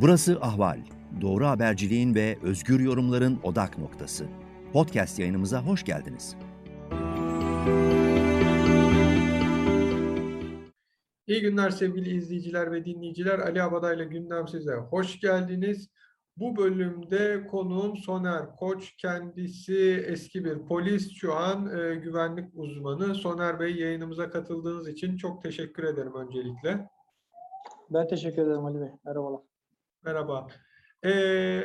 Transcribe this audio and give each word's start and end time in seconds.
Burası 0.00 0.38
Ahval. 0.40 0.78
Doğru 1.20 1.46
haberciliğin 1.46 2.14
ve 2.14 2.38
özgür 2.42 2.80
yorumların 2.80 3.38
odak 3.42 3.78
noktası. 3.78 4.26
Podcast 4.72 5.18
yayınımıza 5.18 5.62
hoş 5.62 5.84
geldiniz. 5.84 6.36
İyi 11.26 11.40
günler 11.40 11.70
sevgili 11.70 12.16
izleyiciler 12.16 12.72
ve 12.72 12.84
dinleyiciler. 12.84 13.38
Ali 13.38 13.62
Abadayla 13.62 14.04
gündem 14.04 14.48
size 14.48 14.74
hoş 14.74 15.20
geldiniz. 15.20 15.90
Bu 16.36 16.56
bölümde 16.56 17.46
konuğum 17.46 17.96
Soner 17.96 18.56
Koç. 18.56 18.96
Kendisi 18.96 20.04
eski 20.06 20.44
bir 20.44 20.58
polis, 20.58 21.12
şu 21.12 21.34
an 21.34 21.78
e, 21.78 21.94
güvenlik 21.94 22.48
uzmanı. 22.54 23.14
Soner 23.14 23.60
Bey 23.60 23.76
yayınımıza 23.76 24.30
katıldığınız 24.30 24.88
için 24.88 25.16
çok 25.16 25.42
teşekkür 25.42 25.84
ederim 25.84 26.14
öncelikle. 26.14 26.88
Ben 27.90 28.08
teşekkür 28.08 28.42
ederim 28.42 28.64
Ali 28.64 28.80
Bey. 28.80 28.90
Merhabalar. 29.04 29.55
Merhaba. 30.06 30.46
Ee, 31.06 31.64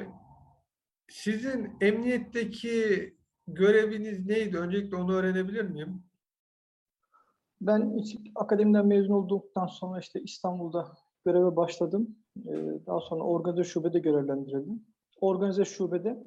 sizin 1.08 1.70
emniyetteki 1.82 2.74
göreviniz 3.48 4.26
neydi? 4.26 4.58
Öncelikle 4.58 4.98
onu 4.98 5.14
öğrenebilir 5.14 5.62
miyim? 5.62 6.04
Ben 7.62 7.98
akademiden 8.36 8.88
mezun 8.88 9.14
olduktan 9.14 9.68
sonra 9.68 10.00
işte 10.00 10.22
İstanbul'da 10.22 10.88
göreve 11.26 11.56
başladım. 11.56 12.16
Ee, 12.38 12.86
daha 12.86 13.00
sonra 13.00 13.24
organize 13.24 13.64
şubede 13.64 14.00
görevlendirildim. 14.00 14.86
Organize 15.20 15.66
şubede 15.66 16.24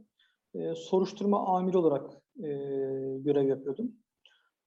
e, 0.55 0.75
soruşturma 0.75 1.57
amiri 1.57 1.77
olarak 1.77 2.11
e, 2.39 2.49
görev 3.19 3.49
yapıyordum. 3.49 3.93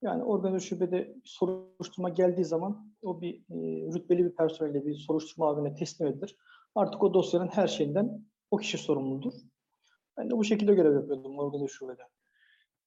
Yani 0.02 0.24
organize 0.24 0.68
şubede 0.68 1.16
soruşturma 1.24 2.10
geldiği 2.10 2.46
zaman 2.46 2.94
o 3.02 3.22
bir 3.22 3.36
e, 3.36 3.56
rütbeli 3.94 4.26
bir 4.26 4.36
personelle 4.36 4.86
bir 4.86 4.96
soruşturma 4.96 5.50
amirine 5.50 5.76
teslim 5.76 6.08
edilir. 6.08 6.38
Artık 6.78 7.04
o 7.04 7.14
dosyanın 7.14 7.48
her 7.48 7.68
şeyinden 7.68 8.26
o 8.52 8.58
kişi 8.58 8.78
sorumludur. 8.78 9.34
Ben 10.18 10.30
de 10.30 10.38
bu 10.38 10.44
şekilde 10.44 10.76
görev 10.76 10.96
yapıyordum 10.96 11.40
organize 11.40 11.68
şubede. 11.68 12.02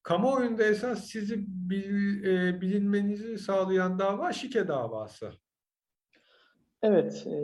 Kamuoyunda 0.03 0.63
esas 0.63 1.05
sizi 1.05 1.45
bil, 1.47 2.23
e, 2.23 2.61
bilinmenizi 2.61 3.37
sağlayan 3.37 3.99
dava 3.99 4.33
şike 4.33 4.67
davası. 4.67 5.31
Evet, 6.81 7.27
e, 7.27 7.37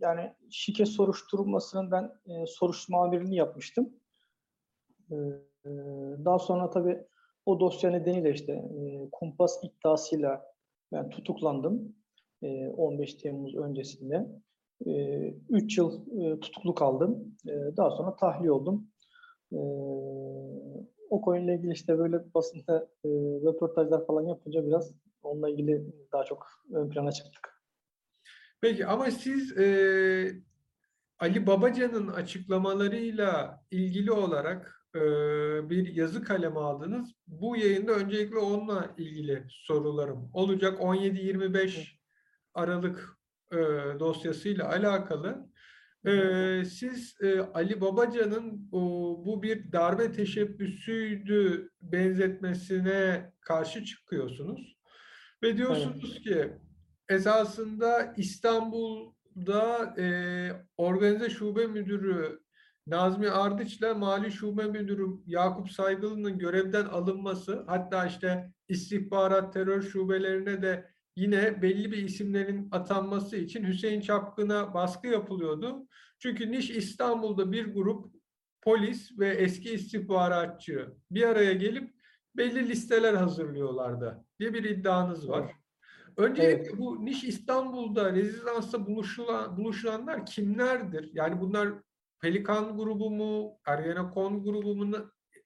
yani 0.00 0.34
şike 0.50 0.86
soruşturmasının 0.86 1.90
ben 1.90 2.12
e, 2.26 2.46
soruşturma 2.46 3.04
amirliğini 3.04 3.36
yapmıştım. 3.36 3.90
E, 5.10 5.14
e, 5.64 5.70
daha 6.24 6.38
sonra 6.38 6.70
tabii 6.70 7.06
o 7.46 7.60
dosya 7.60 7.90
nedeniyle 7.90 8.32
işte 8.32 8.52
e, 8.52 9.08
kumpas 9.12 9.64
iddiasıyla 9.64 10.54
ben 10.92 11.10
tutuklandım. 11.10 11.96
E, 12.42 12.68
15 12.68 13.14
Temmuz 13.14 13.54
öncesinde. 13.54 14.26
3 14.86 15.78
e, 15.78 15.82
yıl 15.82 16.20
e, 16.20 16.40
tutuklu 16.40 16.74
kaldım. 16.74 17.36
E, 17.48 17.76
daha 17.76 17.90
sonra 17.90 18.16
tahliye 18.16 18.52
oldum. 18.52 18.86
E, 19.52 19.58
o 21.10 21.20
konuyla 21.20 21.54
ilgili 21.54 21.72
işte 21.72 21.98
böyle 21.98 22.34
basında 22.34 22.88
e, 23.04 23.08
röportajlar 23.44 24.06
falan 24.06 24.22
yapınca 24.22 24.66
biraz 24.66 24.94
onunla 25.22 25.50
ilgili 25.50 25.86
daha 26.12 26.24
çok 26.24 26.46
ön 26.72 26.90
plana 26.90 27.12
çıktık. 27.12 27.62
Peki 28.60 28.86
ama 28.86 29.10
siz 29.10 29.58
e, 29.58 29.66
Ali 31.18 31.46
Babacan'ın 31.46 32.08
açıklamalarıyla 32.08 33.64
ilgili 33.70 34.12
olarak 34.12 34.86
e, 34.94 35.00
bir 35.70 35.94
yazı 35.94 36.22
kalemi 36.22 36.58
aldınız. 36.58 37.14
Bu 37.26 37.56
yayında 37.56 37.92
öncelikle 37.92 38.38
onunla 38.38 38.94
ilgili 38.98 39.44
sorularım 39.48 40.30
olacak. 40.32 40.80
17-25 40.80 42.00
Aralık 42.54 43.19
e, 43.52 43.56
dosyasıyla 44.00 44.68
alakalı. 44.68 45.50
E, 46.06 46.64
siz 46.64 47.16
e, 47.20 47.40
Ali 47.40 47.80
Babacan'ın 47.80 48.72
bu 48.72 49.42
bir 49.42 49.72
darbe 49.72 50.12
teşebbüsüydü 50.12 51.70
benzetmesine 51.80 53.32
karşı 53.40 53.84
çıkıyorsunuz. 53.84 54.76
Ve 55.42 55.56
diyorsunuz 55.56 56.12
evet. 56.14 56.22
ki 56.22 56.52
esasında 57.08 58.14
İstanbul'da 58.16 59.94
e, 59.98 60.06
organize 60.76 61.30
şube 61.30 61.66
müdürü 61.66 62.40
Nazmi 62.86 63.30
Ardıç'la 63.30 63.94
Mali 63.94 64.32
Şube 64.32 64.66
Müdürü 64.66 65.06
Yakup 65.26 65.70
Saygılı'nın 65.70 66.38
görevden 66.38 66.84
alınması 66.84 67.64
hatta 67.66 68.06
işte 68.06 68.52
istihbarat 68.68 69.52
terör 69.52 69.82
şubelerine 69.82 70.62
de 70.62 70.90
yine 71.20 71.62
belli 71.62 71.92
bir 71.92 71.96
isimlerin 71.96 72.68
atanması 72.72 73.36
için 73.36 73.64
Hüseyin 73.64 74.00
Çapkın'a 74.00 74.74
baskı 74.74 75.06
yapılıyordu. 75.06 75.86
Çünkü 76.18 76.52
Niş 76.52 76.70
İstanbul'da 76.70 77.52
bir 77.52 77.74
grup 77.74 78.14
polis 78.62 79.18
ve 79.18 79.28
eski 79.28 79.72
istihbaratçı 79.72 80.94
bir 81.10 81.22
araya 81.22 81.52
gelip 81.52 81.94
belli 82.36 82.68
listeler 82.68 83.14
hazırlıyorlardı 83.14 84.24
diye 84.38 84.54
bir 84.54 84.64
iddianız 84.64 85.28
var. 85.28 85.52
Öncelikle 86.16 86.62
evet. 86.62 86.78
bu 86.78 87.04
Niş 87.04 87.24
İstanbul'da 87.24 88.12
rezidansta 88.12 88.86
buluşulan, 88.86 89.56
buluşulanlar 89.56 90.26
kimlerdir? 90.26 91.10
Yani 91.12 91.40
bunlar 91.40 91.68
Pelikan 92.20 92.76
grubu 92.76 93.10
mu, 93.10 93.58
Ergenekon 93.66 94.44
grubu 94.44 94.74
mu, 94.76 94.96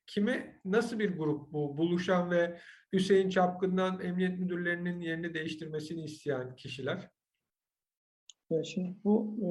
kime 0.06 0.60
nasıl 0.65 0.98
bir 0.98 1.19
grup 1.19 1.53
bu 1.53 1.76
buluşan 1.76 2.31
ve 2.31 2.59
Hüseyin 2.92 3.28
Çapkın'dan 3.28 4.00
emniyet 4.00 4.38
müdürlerinin 4.38 5.00
yerini 5.00 5.34
değiştirmesini 5.34 6.04
isteyen 6.04 6.56
kişiler? 6.56 7.10
Ya 8.50 8.65
şimdi 8.65 8.97
bu 9.04 9.37
e, 9.42 9.48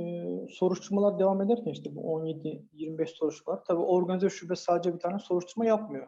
soruşturmalar 0.54 1.20
devam 1.20 1.42
ederken 1.42 1.72
işte 1.72 1.96
bu 1.96 2.22
17-25 2.22 3.08
soruşturmalar 3.08 3.64
tabii 3.66 3.82
organize 3.82 4.30
şube 4.30 4.56
sadece 4.56 4.94
bir 4.94 5.00
tane 5.00 5.20
soruşturma 5.20 5.66
yapmıyor. 5.66 6.08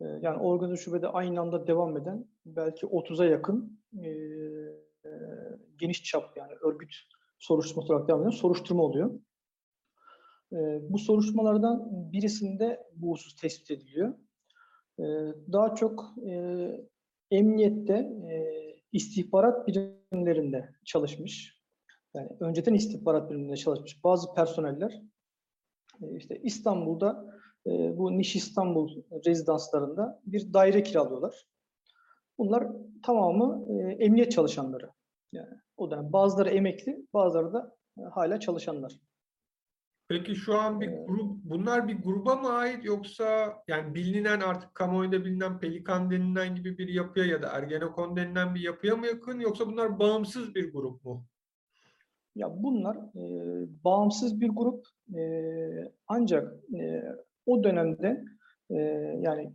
E, 0.00 0.04
yani 0.04 0.38
organize 0.38 0.76
şubede 0.82 1.08
aynı 1.08 1.40
anda 1.40 1.66
devam 1.66 1.96
eden 1.96 2.24
belki 2.46 2.86
30'a 2.86 3.24
yakın 3.24 3.80
e, 4.02 4.08
e, 4.08 5.10
geniş 5.76 6.04
çap 6.04 6.36
yani 6.36 6.52
örgüt 6.52 6.94
soruşturması 7.38 7.92
olarak 7.92 8.08
devam 8.08 8.22
eden 8.22 8.30
soruşturma 8.30 8.82
oluyor. 8.82 9.20
E, 10.52 10.56
bu 10.92 10.98
soruşturmalardan 10.98 11.88
birisinde 12.12 12.86
bu 12.94 13.12
husus 13.12 13.36
tespit 13.36 13.70
ediliyor. 13.70 14.14
E, 14.98 15.04
daha 15.52 15.74
çok 15.74 16.14
e, 16.26 16.70
emniyette 17.30 17.94
e, 18.30 18.36
istihbarat 18.92 19.68
birimlerinde 19.68 20.68
çalışmış. 20.84 21.58
Yani 22.14 22.28
önceden 22.40 22.74
istihbarat 22.74 23.30
biriminde 23.30 23.56
çalışmış 23.56 24.04
bazı 24.04 24.34
personeller 24.34 25.02
e, 26.02 26.16
işte 26.16 26.40
İstanbul'da 26.42 27.38
bu 27.66 28.18
Niş 28.18 28.36
İstanbul 28.36 29.02
rezidanslarında 29.26 30.20
bir 30.26 30.52
daire 30.52 30.82
kiralıyorlar. 30.82 31.46
Bunlar 32.38 32.68
tamamı 33.02 33.66
emniyet 33.98 34.32
çalışanları. 34.32 34.90
Yani 35.32 35.54
o 35.76 35.90
da 35.90 36.12
bazıları 36.12 36.50
emekli, 36.50 37.06
bazıları 37.14 37.52
da 37.52 37.76
hala 38.10 38.40
çalışanlar. 38.40 39.00
Peki 40.08 40.34
şu 40.34 40.54
an 40.54 40.80
bir 40.80 40.88
grup, 40.88 41.44
bunlar 41.44 41.88
bir 41.88 42.02
gruba 42.02 42.36
mı 42.36 42.48
ait 42.48 42.84
yoksa 42.84 43.58
yani 43.68 43.94
bilinen 43.94 44.40
artık 44.40 44.74
kamuoyunda 44.74 45.24
bilinen 45.24 45.58
Pelikan 45.58 46.10
denilen 46.10 46.54
gibi 46.54 46.78
bir 46.78 46.88
yapıya 46.88 47.26
ya 47.26 47.42
da 47.42 47.48
Ergenekon 47.48 48.16
denilen 48.16 48.54
bir 48.54 48.60
yapıya 48.60 48.96
mı 48.96 49.06
yakın 49.06 49.40
yoksa 49.40 49.66
bunlar 49.66 49.98
bağımsız 49.98 50.54
bir 50.54 50.72
grup 50.72 51.04
mu? 51.04 51.24
Ya 52.34 52.62
bunlar 52.62 52.96
e, 52.96 53.22
bağımsız 53.84 54.40
bir 54.40 54.48
grup 54.48 54.86
e, 55.14 55.22
ancak 56.06 56.52
e, 56.74 57.02
o 57.46 57.64
dönemde 57.64 58.24
e, 58.70 58.76
yani 59.20 59.52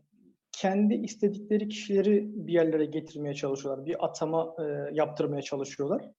kendi 0.51 0.93
istedikleri 0.93 1.69
kişileri 1.69 2.31
bir 2.47 2.53
yerlere 2.53 2.85
getirmeye 2.85 3.33
çalışıyorlar. 3.35 3.85
Bir 3.85 4.05
atama 4.05 4.55
e, 4.59 4.63
yaptırmaya 4.95 5.41
çalışıyorlar. 5.41 6.11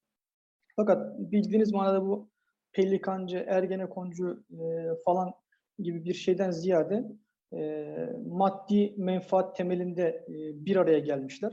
Fakat 0.76 1.18
bildiğiniz 1.18 1.72
manada 1.72 2.06
bu 2.06 2.33
pelikancı, 2.74 3.44
ergenekoncu 3.48 4.44
e, 4.50 4.64
falan 5.04 5.32
gibi 5.78 6.04
bir 6.04 6.14
şeyden 6.14 6.50
ziyade 6.50 7.04
e, 7.52 7.86
maddi 8.26 8.94
menfaat 8.96 9.56
temelinde 9.56 10.24
e, 10.28 10.64
bir 10.66 10.76
araya 10.76 10.98
gelmişler. 10.98 11.52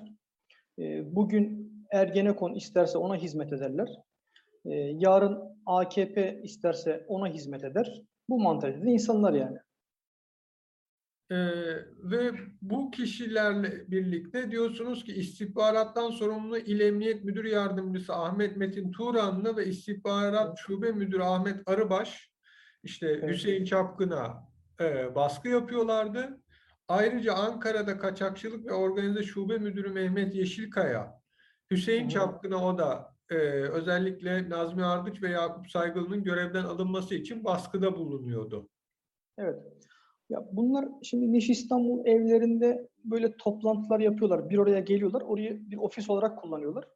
E, 0.79 1.15
bugün 1.15 1.71
Ergenekon 1.91 2.53
isterse 2.53 2.97
ona 2.97 3.15
hizmet 3.15 3.53
ederler. 3.53 3.89
E, 4.65 4.73
yarın 4.75 5.39
AKP 5.65 6.41
isterse 6.43 7.05
ona 7.07 7.27
hizmet 7.27 7.63
eder. 7.63 8.01
Bu 8.29 8.39
mantalitede 8.39 8.91
insanlar 8.91 9.33
yani. 9.33 9.57
Ee, 11.31 11.35
ve 12.03 12.31
bu 12.61 12.91
kişilerle 12.91 13.91
birlikte 13.91 14.51
diyorsunuz 14.51 15.03
ki 15.03 15.13
istihbarattan 15.13 16.09
sorumlu 16.09 16.57
İl 16.57 16.79
Emniyet 16.79 17.23
Müdür 17.23 17.45
Yardımcısı 17.45 18.13
Ahmet 18.13 18.57
Metin 18.57 18.91
Turanlı 18.91 19.57
ve 19.57 19.65
istihbarat 19.65 20.59
şube 20.59 20.91
müdürü 20.91 21.23
Ahmet 21.23 21.69
Arıbaş 21.69 22.31
işte 22.83 23.07
evet. 23.07 23.29
Hüseyin 23.29 23.65
Çapkın'a 23.65 24.47
e, 24.81 25.15
baskı 25.15 25.49
yapıyorlardı. 25.49 26.41
Ayrıca 26.87 27.33
Ankara'da 27.33 27.97
kaçakçılık 27.97 28.65
ve 28.65 28.73
organize 28.73 29.23
şube 29.23 29.57
müdürü 29.57 29.89
Mehmet 29.89 30.35
Yeşilkaya 30.35 31.21
Hüseyin 31.71 32.05
hı. 32.05 32.09
Çapkın'a 32.09 32.65
o 32.65 32.77
da 32.77 33.15
e, 33.29 33.35
özellikle 33.51 34.49
Nazmi 34.49 34.85
Ardıç 34.85 35.23
ve 35.23 35.29
Yakup 35.29 35.69
Saygılı'nın 35.69 36.23
görevden 36.23 36.63
alınması 36.63 37.15
için 37.15 37.43
baskıda 37.43 37.95
bulunuyordu. 37.95 38.69
Evet. 39.37 39.90
Ya 40.31 40.47
bunlar 40.51 40.89
şimdi 41.03 41.31
Niş 41.31 41.49
İstanbul 41.49 42.05
evlerinde 42.05 42.87
böyle 43.03 43.37
toplantılar 43.37 43.99
yapıyorlar. 43.99 44.49
Bir 44.49 44.57
oraya 44.57 44.79
geliyorlar. 44.79 45.21
Orayı 45.21 45.69
bir 45.71 45.77
ofis 45.77 46.09
olarak 46.09 46.41
kullanıyorlar. 46.41 46.87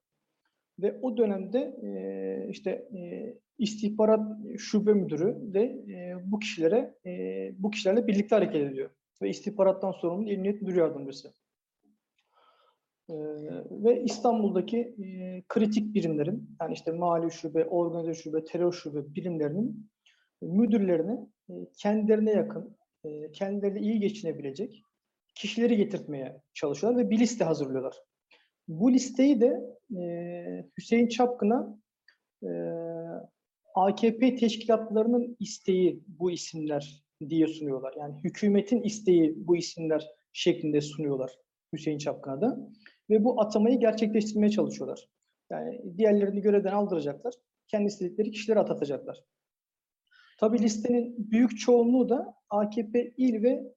Ve 0.80 1.00
o 1.02 1.18
dönemde 1.18 1.60
e, 1.60 2.50
işte 2.50 2.70
e, 2.70 3.34
istihbarat 3.58 4.38
şube 4.58 4.94
müdürü 4.94 5.54
de 5.54 5.62
e, 5.64 6.16
bu 6.26 6.40
kişilere 6.40 6.96
e, 7.06 7.12
bu 7.60 7.72
kişilerle 7.72 8.08
birlikte 8.08 8.36
hareket 8.36 8.72
ediyor. 8.72 8.90
Ve 9.22 9.30
istihbarattan 9.30 9.92
sorumlu 9.92 10.30
emniyet 10.30 10.62
müdür 10.62 10.76
yardımcısı. 10.76 11.34
E, 13.10 13.16
ve 13.72 14.04
İstanbul'daki 14.04 14.78
e, 14.78 15.44
kritik 15.48 15.96
birimlerin 15.96 16.58
yani 16.62 16.74
işte 16.74 16.92
mali 16.92 17.32
şube, 17.32 17.66
organize 17.66 18.14
şube, 18.14 18.46
terör 18.46 18.72
şube 18.72 19.16
birimlerinin 19.16 19.90
müdürlerini 20.42 21.30
e, 21.50 21.54
kendilerine 21.78 22.32
yakın, 22.32 22.78
e, 23.06 23.32
kendileriyle 23.32 23.80
iyi 23.80 24.00
geçinebilecek 24.00 24.84
kişileri 25.36 25.78
getirtmeye 25.78 26.42
çalışıyorlar 26.54 27.06
ve 27.06 27.10
bir 27.10 27.20
liste 27.20 27.44
hazırlıyorlar. 27.44 27.96
Bu 28.68 28.94
listeyi 28.94 29.42
de 29.42 29.62
e, 29.98 30.06
Hüseyin 30.78 31.08
Çapkın'a 31.08 31.78
e, 32.44 32.50
AKP 33.76 34.36
teşkilatlarının 34.36 35.38
isteği 35.40 36.04
bu 36.08 36.32
isimler 36.32 37.04
diye 37.30 37.48
sunuyorlar. 37.48 37.94
Yani 37.98 38.16
hükümetin 38.24 38.82
isteği 38.82 39.34
bu 39.38 39.58
isimler 39.58 40.08
şeklinde 40.34 40.82
sunuyorlar 40.82 41.32
Hüseyin 41.74 41.98
Çapkın'a 41.98 42.42
da. 42.42 42.70
Ve 43.10 43.24
bu 43.24 43.42
atamayı 43.42 43.80
gerçekleştirmeye 43.80 44.50
çalışıyorlar. 44.50 45.10
Yani 45.52 45.98
diğerlerini 45.98 46.42
görevden 46.42 46.74
aldıracaklar. 46.74 47.34
Kendi 47.68 47.88
istedikleri 47.88 48.32
kişileri 48.32 48.60
atatacaklar. 48.60 49.24
Tabii 50.38 50.60
listenin 50.60 51.32
büyük 51.32 51.60
çoğunluğu 51.60 52.10
da 52.10 52.36
AKP 52.50 53.14
il 53.18 53.44
ve 53.44 53.74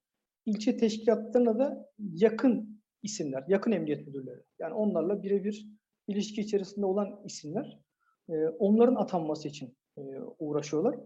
ilçe 0.47 0.77
teşkilatlarına 0.77 1.59
da 1.59 1.91
yakın 1.99 2.83
isimler, 3.03 3.45
yakın 3.49 3.73
emniyet 3.73 4.07
müdürleri. 4.07 4.43
Yani 4.59 4.75
onlarla 4.75 5.23
birebir 5.23 5.67
ilişki 6.09 6.41
içerisinde 6.41 6.87
olan 6.87 7.21
isimler. 7.25 7.79
Ee, 8.29 8.49
onların 8.49 8.95
atanması 8.95 9.49
için 9.49 9.77
e, 9.97 10.01
uğraşıyorlar. 10.39 10.97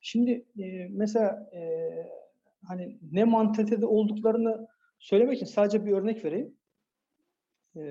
Şimdi 0.00 0.46
e, 0.58 0.88
mesela 0.90 1.50
e, 1.54 1.90
hani 2.64 2.98
ne 3.12 3.24
mantalitede 3.24 3.86
olduklarını 3.86 4.68
söylemek 4.98 5.36
için 5.36 5.46
sadece 5.46 5.86
bir 5.86 5.92
örnek 5.92 6.24
vereyim. 6.24 6.56
E, 7.76 7.82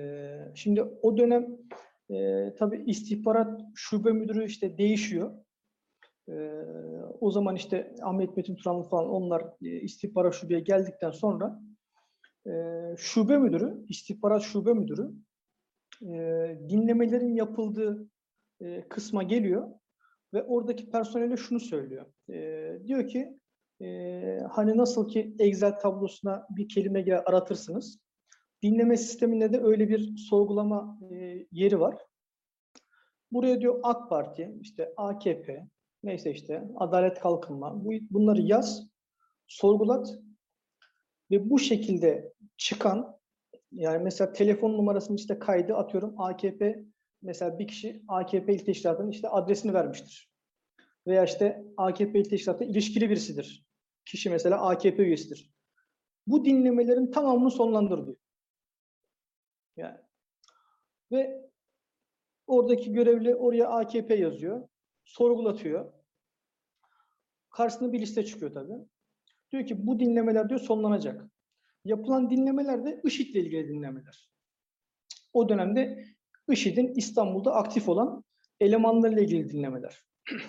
şimdi 0.54 0.82
o 0.82 1.16
dönem 1.16 1.58
e, 2.10 2.48
tabii 2.58 2.84
istihbarat 2.86 3.60
şube 3.74 4.12
müdürü 4.12 4.44
işte 4.44 4.78
değişiyor. 4.78 5.44
Ee, 6.30 6.64
o 7.20 7.30
zaman 7.30 7.56
işte 7.56 7.94
Ahmet 8.02 8.36
Metin 8.36 8.56
Turanlı 8.56 8.82
falan 8.82 9.08
onlar 9.08 9.42
e, 9.62 9.68
istihbarat 9.80 10.34
şubeye 10.34 10.60
geldikten 10.60 11.10
sonra 11.10 11.60
e, 12.46 12.52
şube 12.96 13.38
müdürü, 13.38 13.84
istihbarat 13.88 14.42
şube 14.42 14.74
müdürü 14.74 15.10
e, 16.02 16.16
dinlemelerin 16.68 17.34
yapıldığı 17.34 18.08
e, 18.60 18.88
kısma 18.88 19.22
geliyor 19.22 19.70
ve 20.34 20.42
oradaki 20.42 20.90
personele 20.90 21.36
şunu 21.36 21.60
söylüyor. 21.60 22.06
Diyor 22.86 23.08
ki 23.08 23.38
hani 24.50 24.76
nasıl 24.76 25.08
ki 25.08 25.34
Excel 25.38 25.78
tablosuna 25.78 26.46
bir 26.50 26.68
kelime 26.68 27.02
gel- 27.02 27.22
aratırsınız. 27.26 27.98
Dinleme 28.62 28.96
sisteminde 28.96 29.52
de 29.52 29.60
öyle 29.60 29.88
bir 29.88 30.16
sorgulama 30.16 30.98
yeri 31.52 31.80
var. 31.80 31.96
Buraya 33.32 33.60
diyor 33.60 33.80
AK 33.82 34.08
Parti, 34.08 34.54
işte 34.60 34.92
AKP, 34.96 35.66
neyse 36.02 36.30
işte 36.30 36.64
Adalet 36.76 37.20
Kalkınma 37.20 37.84
bu, 37.84 37.92
bunları 38.10 38.40
yaz, 38.40 38.88
sorgulat 39.46 40.08
ve 41.30 41.50
bu 41.50 41.58
şekilde 41.58 42.32
çıkan 42.56 43.18
yani 43.72 44.02
mesela 44.02 44.32
telefon 44.32 44.72
numarasının 44.72 45.16
işte 45.16 45.38
kaydı 45.38 45.74
atıyorum 45.74 46.20
AKP 46.20 46.84
mesela 47.22 47.58
bir 47.58 47.68
kişi 47.68 48.02
AKP 48.08 48.54
il 48.54 48.58
teşkilatının 48.58 49.10
işte 49.10 49.28
adresini 49.28 49.74
vermiştir. 49.74 50.30
Veya 51.06 51.24
işte 51.24 51.64
AKP 51.76 52.20
il 52.20 52.24
teşkilatı 52.24 52.64
ilişkili 52.64 53.10
birisidir. 53.10 53.66
Kişi 54.04 54.30
mesela 54.30 54.68
AKP 54.68 55.02
üyesidir. 55.02 55.50
Bu 56.26 56.44
dinlemelerin 56.44 57.10
tamamını 57.10 57.50
sonlandır 57.50 58.06
diyor. 58.06 58.16
Yani 59.76 59.98
ve 61.12 61.50
oradaki 62.46 62.92
görevli 62.92 63.34
oraya 63.34 63.68
AKP 63.68 64.14
yazıyor 64.14 64.68
sorgulatıyor. 65.10 65.92
Karşısına 67.50 67.92
bir 67.92 68.00
liste 68.00 68.24
çıkıyor 68.24 68.52
tabii. 68.52 68.86
Diyor 69.52 69.66
ki 69.66 69.86
bu 69.86 70.00
dinlemeler 70.00 70.48
diyor 70.48 70.60
sonlanacak. 70.60 71.30
Yapılan 71.84 72.30
dinlemeler 72.30 72.84
de 72.84 73.00
IŞİD'le 73.04 73.34
ilgili 73.34 73.68
dinlemeler. 73.68 74.30
O 75.32 75.48
dönemde 75.48 76.04
IŞİD'in 76.48 76.94
İstanbul'da 76.94 77.54
aktif 77.54 77.88
olan 77.88 78.24
elemanlarıyla 78.60 79.22
ilgili 79.22 79.50
dinlemeler. 79.50 80.02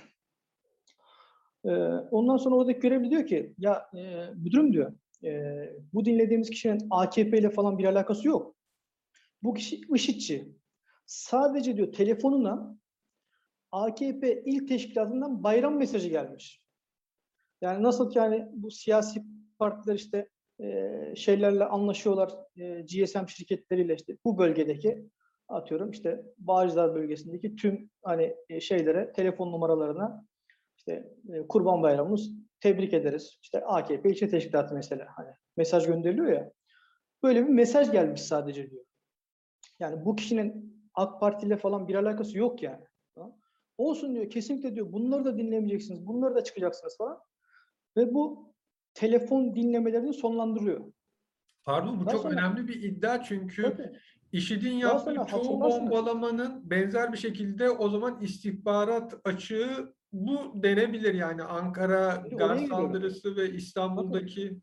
Ee, 1.65 1.69
ondan 2.11 2.37
sonra 2.37 2.55
oradaki 2.55 2.79
görevli 2.79 3.09
diyor 3.09 3.27
ki 3.27 3.53
ya 3.57 3.89
e, 3.95 4.29
müdürüm 4.35 4.73
diyor 4.73 4.93
e, 5.23 5.53
bu 5.93 6.05
dinlediğimiz 6.05 6.49
kişinin 6.49 6.87
AKP 6.89 7.37
ile 7.37 7.49
falan 7.49 7.77
bir 7.77 7.85
alakası 7.85 8.27
yok. 8.27 8.55
Bu 9.43 9.53
kişi 9.53 9.81
IŞİD'ci. 9.95 10.55
Sadece 11.05 11.77
diyor 11.77 11.91
telefonuna 11.91 12.77
AKP 13.71 14.43
il 14.45 14.67
teşkilatından 14.67 15.43
bayram 15.43 15.77
mesajı 15.77 16.09
gelmiş. 16.09 16.61
Yani 17.61 17.83
nasıl 17.83 18.11
ki 18.11 18.17
yani 18.17 18.47
bu 18.51 18.71
siyasi 18.71 19.23
partiler 19.59 19.95
işte 19.95 20.29
e, 20.59 21.13
şeylerle 21.15 21.65
anlaşıyorlar 21.65 22.31
e, 22.57 22.81
GSM 22.81 23.27
şirketleriyle 23.27 23.95
işte 23.95 24.17
bu 24.25 24.37
bölgedeki 24.37 25.09
atıyorum 25.47 25.91
işte 25.91 26.23
Bağcılar 26.37 26.95
bölgesindeki 26.95 27.55
tüm 27.55 27.89
hani 28.03 28.35
e, 28.49 28.61
şeylere 28.61 29.13
telefon 29.13 29.51
numaralarına 29.51 30.25
işte 30.77 31.13
e, 31.33 31.47
Kurban 31.47 31.83
Bayramımız 31.83 32.31
tebrik 32.59 32.93
ederiz. 32.93 33.39
İşte 33.43 33.65
AKP 33.65 34.09
ilçe 34.09 34.29
teşkilatı 34.29 34.75
mesela 34.75 35.07
hani 35.15 35.29
mesaj 35.57 35.85
gönderiliyor 35.85 36.27
ya. 36.27 36.51
Böyle 37.23 37.43
bir 37.43 37.49
mesaj 37.49 37.91
gelmiş 37.91 38.21
sadece 38.21 38.71
diyor. 38.71 38.85
Yani 39.79 40.05
bu 40.05 40.15
kişinin 40.15 40.75
AK 40.93 41.19
Parti 41.19 41.47
ile 41.47 41.57
falan 41.57 41.87
bir 41.87 41.95
alakası 41.95 42.37
yok 42.37 42.63
yani. 42.63 42.85
Olsun 43.81 44.15
diyor 44.15 44.29
kesinlikle 44.29 44.75
diyor 44.75 44.91
bunları 44.93 45.25
da 45.25 45.37
dinlemeyeceksiniz, 45.37 46.07
bunları 46.07 46.35
da 46.35 46.43
çıkacaksınız 46.43 46.97
falan. 46.97 47.19
Ve 47.97 48.13
bu 48.13 48.53
telefon 48.93 49.55
dinlemelerini 49.55 50.13
sonlandırıyor. 50.13 50.81
Pardon 51.63 51.99
bu 52.01 52.05
Daha 52.05 52.11
çok 52.11 52.21
sonra- 52.21 52.33
önemli 52.33 52.67
bir 52.67 52.83
iddia 52.83 53.23
çünkü 53.23 53.63
Tabii. 53.63 53.91
IŞİD'in 54.31 54.73
yaptığı 54.73 55.15
çoğu 55.29 55.61
bombalamanın 55.61 56.69
benzer 56.69 57.13
bir 57.13 57.17
şekilde 57.17 57.69
o 57.69 57.89
zaman 57.89 58.21
istihbarat 58.21 59.13
açığı 59.23 59.93
bu 60.13 60.37
denebilir 60.63 61.13
yani 61.13 61.43
Ankara 61.43 62.07
gaz 62.15 62.23
gidiyorum. 62.23 62.67
saldırısı 62.67 63.35
ve 63.35 63.49
İstanbul'daki 63.53 64.57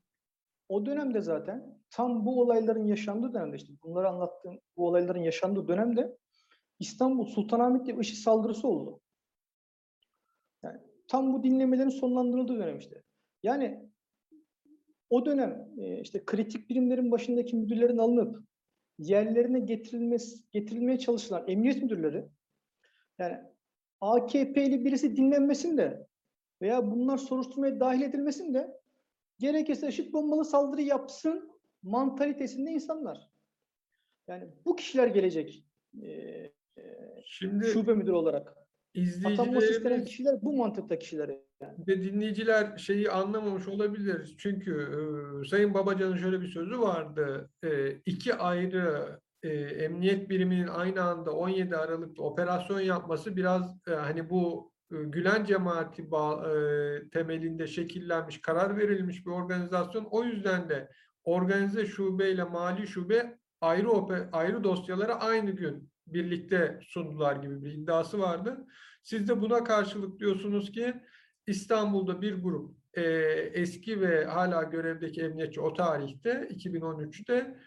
O 0.68 0.86
dönemde 0.86 1.20
zaten 1.20 1.78
tam 1.90 2.26
bu 2.26 2.40
olayların 2.40 2.84
yaşandığı 2.84 3.34
dönemde 3.34 3.56
işte 3.56 3.72
bunları 3.82 4.08
anlattığım 4.08 4.58
bu 4.76 4.86
olayların 4.86 5.20
yaşandığı 5.22 5.68
dönemde 5.68 6.16
İstanbul 6.78 7.26
Sultanahmet'te 7.26 7.94
IŞİD 8.00 8.16
saldırısı 8.16 8.68
oldu. 8.68 9.00
Tam 11.08 11.32
bu 11.32 11.44
dinlemelerin 11.44 11.88
sonlandırıldığı 11.88 12.58
dönem 12.58 12.78
işte. 12.78 13.02
Yani 13.42 13.88
o 15.10 15.26
dönem 15.26 15.68
e, 15.78 16.00
işte 16.00 16.24
kritik 16.24 16.70
birimlerin 16.70 17.10
başındaki 17.10 17.56
müdürlerin 17.56 17.98
alınıp 17.98 18.42
yerlerine 18.98 19.60
getirilmesi, 19.60 20.50
getirilmeye 20.50 20.98
çalışılan 20.98 21.44
emniyet 21.48 21.82
müdürleri 21.82 22.28
yani 23.18 23.38
AKP'li 24.00 24.84
birisi 24.84 25.16
dinlenmesin 25.16 25.78
de 25.78 26.06
veya 26.62 26.90
bunlar 26.90 27.18
soruşturmaya 27.18 27.80
dahil 27.80 28.02
edilmesin 28.02 28.54
de 28.54 28.80
gerekirse 29.38 29.88
IŞİD 29.88 30.12
bombalı 30.12 30.44
saldırı 30.44 30.82
yapsın 30.82 31.52
mantalitesinde 31.82 32.70
insanlar. 32.70 33.30
Yani 34.28 34.48
bu 34.64 34.76
kişiler 34.76 35.06
gelecek 35.06 35.64
e, 36.02 36.06
e, 36.06 36.52
şimdi 37.24 37.66
şube 37.66 37.94
müdürü 37.94 38.14
olarak. 38.14 38.67
Atanması 39.24 39.72
istenen 39.72 40.04
kişiler 40.04 40.42
bu 40.42 40.56
mantıkta 40.56 40.98
kişiler. 40.98 41.28
Yani. 41.28 41.74
ve 41.88 42.02
dinleyiciler 42.02 42.78
şeyi 42.78 43.10
anlamamış 43.10 43.68
olabilir. 43.68 44.34
Çünkü 44.38 44.72
e, 44.72 45.48
Sayın 45.48 45.74
Babacan'ın 45.74 46.16
şöyle 46.16 46.40
bir 46.40 46.48
sözü 46.48 46.78
vardı. 46.80 47.50
E, 47.64 47.90
iki 48.06 48.34
ayrı 48.34 49.18
e, 49.42 49.48
emniyet 49.58 50.30
biriminin 50.30 50.66
aynı 50.66 51.02
anda 51.02 51.32
17 51.32 51.76
Aralık'ta 51.76 52.22
operasyon 52.22 52.80
yapması 52.80 53.36
biraz 53.36 53.76
e, 53.88 53.90
hani 53.90 54.30
bu 54.30 54.72
e, 54.92 54.96
Gülen 55.02 55.44
cemaati 55.44 56.02
ba- 56.02 56.46
e, 56.48 57.10
temelinde 57.10 57.66
şekillenmiş, 57.66 58.40
karar 58.40 58.76
verilmiş 58.76 59.26
bir 59.26 59.30
organizasyon. 59.30 60.04
O 60.10 60.24
yüzden 60.24 60.68
de 60.68 60.88
organize 61.24 61.86
şube 61.86 62.30
ile 62.30 62.44
mali 62.44 62.86
şube 62.86 63.38
ayrı 63.60 63.88
ayrı 64.32 64.64
dosyaları 64.64 65.14
aynı 65.14 65.50
gün 65.50 65.90
birlikte 66.06 66.80
sundular 66.82 67.36
gibi 67.36 67.64
bir 67.64 67.72
iddiası 67.72 68.18
vardı. 68.18 68.66
Siz 69.02 69.28
de 69.28 69.40
buna 69.40 69.64
karşılık 69.64 70.20
diyorsunuz 70.20 70.72
ki 70.72 70.94
İstanbul'da 71.46 72.22
bir 72.22 72.42
grup 72.42 72.76
e, 72.94 73.02
eski 73.54 74.00
ve 74.00 74.24
hala 74.24 74.62
görevdeki 74.62 75.22
emniyetçi 75.22 75.60
o 75.60 75.74
tarihte 75.74 76.48
2013'te 76.50 77.58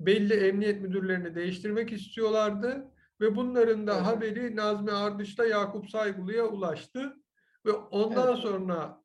belli 0.00 0.34
emniyet 0.34 0.80
müdürlerini 0.80 1.34
değiştirmek 1.34 1.92
istiyorlardı 1.92 2.90
ve 3.20 3.36
bunların 3.36 3.86
da 3.86 3.94
Evet. 3.94 4.06
haberi 4.06 4.56
Nazmi 4.56 4.92
Ardış'ta 4.92 5.46
Yakup 5.46 5.90
Saygılı'ya 5.90 6.44
ulaştı 6.44 7.16
ve 7.66 7.72
ondan 7.72 8.28
Evet. 8.28 8.38
sonra 8.38 9.04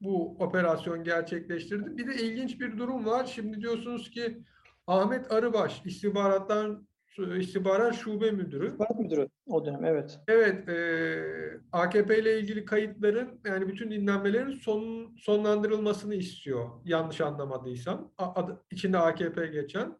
bu 0.00 0.36
operasyon 0.44 1.04
gerçekleştirdi. 1.04 1.96
Bir 1.96 2.06
de 2.06 2.14
ilginç 2.14 2.60
bir 2.60 2.78
durum 2.78 3.06
var. 3.06 3.24
Şimdi 3.24 3.60
diyorsunuz 3.60 4.10
ki 4.10 4.44
Ahmet 4.86 5.32
Arıbaş 5.32 5.82
istihbarattan 5.84 6.87
istihbarat 7.26 7.94
şube 7.94 8.30
müdürü. 8.30 8.66
İstihbarat 8.66 8.98
müdürü 9.00 9.28
o 9.46 9.64
dönem 9.66 9.84
evet. 9.84 10.20
Evet, 10.28 10.68
eee, 10.68 11.60
AKP 11.72 12.18
ile 12.18 12.40
ilgili 12.40 12.64
kayıtların 12.64 13.40
yani 13.46 13.68
bütün 13.68 13.90
dinlenmelerin 13.90 14.50
son, 14.52 15.14
sonlandırılmasını 15.16 16.14
istiyor. 16.14 16.68
Yanlış 16.84 17.20
anlamadıysam. 17.20 18.12
A- 18.18 18.34
adı, 18.42 18.64
içinde 18.70 18.98
AKP 18.98 19.46
geçen. 19.46 19.98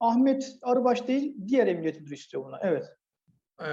Ahmet 0.00 0.58
Arıbaş 0.62 1.08
değil 1.08 1.36
diğer 1.48 1.66
emniyet 1.66 2.00
müdürü 2.00 2.14
istiyor 2.14 2.44
bunu. 2.44 2.56
Evet. 2.62 2.84
Eee 3.60 3.66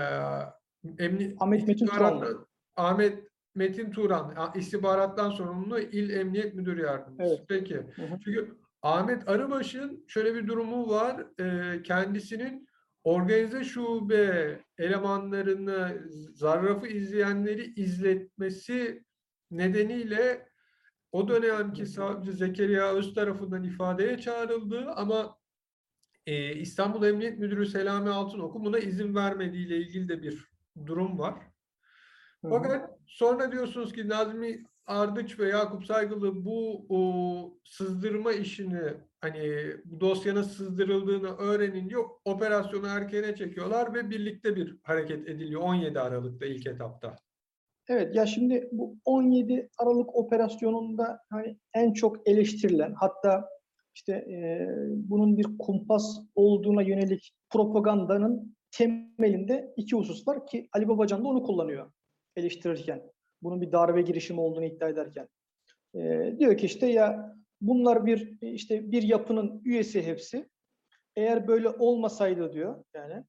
emni, 0.99 1.35
Ahmet 1.39 1.67
Metin 1.67 1.85
Turanlı. 1.85 2.45
Ahmet 2.75 3.23
Metin 3.55 3.91
Turan, 3.91 4.51
istihbarattan 4.55 5.29
sorumlu 5.31 5.79
İl 5.79 6.09
Emniyet 6.09 6.53
Müdür 6.55 6.77
Yardımcısı. 6.77 7.29
Evet. 7.35 7.45
Peki. 7.49 7.75
Hı 7.75 8.01
hı. 8.01 8.19
Çünkü 8.25 8.57
Ahmet 8.87 9.29
Arıbaş'ın 9.29 10.05
şöyle 10.07 10.35
bir 10.35 10.47
durumu 10.47 10.89
var. 10.89 11.25
Eee, 11.39 11.83
kendisinin 11.83 12.67
organize 13.03 13.63
şube 13.63 14.59
elemanlarını, 14.77 16.07
zarrafı 16.33 16.87
izleyenleri 16.87 17.73
izletmesi 17.73 19.03
nedeniyle 19.51 20.49
o 21.11 21.27
dönemki 21.27 21.85
savcı 21.85 22.31
Zekeriya 22.31 22.93
Öz 22.93 23.13
tarafından 23.13 23.63
ifadeye 23.63 24.17
çağrıldı 24.17 24.91
ama 24.95 25.37
eee, 26.25 26.55
İstanbul 26.55 27.05
Emniyet 27.05 27.39
Müdürü 27.39 27.65
Selami 27.65 28.09
Altınok'un 28.09 28.65
buna 28.65 28.79
izin 28.79 29.15
vermediğiyle 29.15 29.77
ilgili 29.77 30.09
de 30.09 30.21
bir 30.21 30.47
durum 30.85 31.19
var. 31.19 31.35
Fakat 32.49 32.89
sonra 33.07 33.51
diyorsunuz 33.51 33.93
ki 33.93 34.09
Nazmi 34.09 34.63
Ardıç 34.87 35.39
ve 35.39 35.49
Yakup 35.49 35.85
Saygılı 35.85 36.45
bu 36.45 36.85
o, 36.89 36.99
sızdırma 37.63 38.31
işini 38.31 38.81
hani 39.21 39.73
bu 39.85 39.99
dosyanın 39.99 40.41
sızdırıldığını 40.41 41.37
öğrenince 41.37 41.95
operasyonu 42.25 42.87
erkene 42.87 43.35
çekiyorlar 43.35 43.93
ve 43.93 44.09
birlikte 44.09 44.55
bir 44.55 44.77
hareket 44.83 45.29
ediliyor 45.29 45.61
17 45.61 45.99
Aralık'ta 45.99 46.45
ilk 46.45 46.67
etapta. 46.67 47.15
Evet 47.89 48.15
ya 48.15 48.25
şimdi 48.25 48.69
bu 48.71 48.97
17 49.05 49.69
Aralık 49.77 50.15
operasyonunda 50.15 51.19
hani 51.29 51.57
en 51.73 51.93
çok 51.93 52.27
eleştirilen 52.27 52.93
hatta 52.93 53.49
işte 53.95 54.13
e, 54.13 54.67
bunun 54.93 55.37
bir 55.37 55.57
kumpas 55.59 56.19
olduğuna 56.35 56.81
yönelik 56.81 57.33
propagandanın 57.49 58.55
temelinde 58.71 59.73
iki 59.77 59.95
husus 59.95 60.27
var 60.27 60.47
ki 60.47 60.69
Ali 60.73 60.87
Babacan 60.87 61.23
da 61.23 61.27
onu 61.27 61.43
kullanıyor 61.43 61.91
eleştirirken. 62.35 63.11
Bunun 63.41 63.61
bir 63.61 63.71
darbe 63.71 64.01
girişimi 64.01 64.39
olduğunu 64.39 64.65
iddia 64.65 64.89
ederken. 64.89 65.27
E, 65.95 66.33
diyor 66.39 66.57
ki 66.57 66.65
işte 66.65 66.87
ya 66.87 67.35
bunlar 67.61 68.05
bir 68.05 68.37
işte 68.41 68.91
bir 68.91 69.03
yapının 69.03 69.61
üyesi 69.65 70.03
hepsi. 70.03 70.49
Eğer 71.15 71.47
böyle 71.47 71.69
olmasaydı 71.69 72.53
diyor 72.53 72.83
yani 72.93 73.23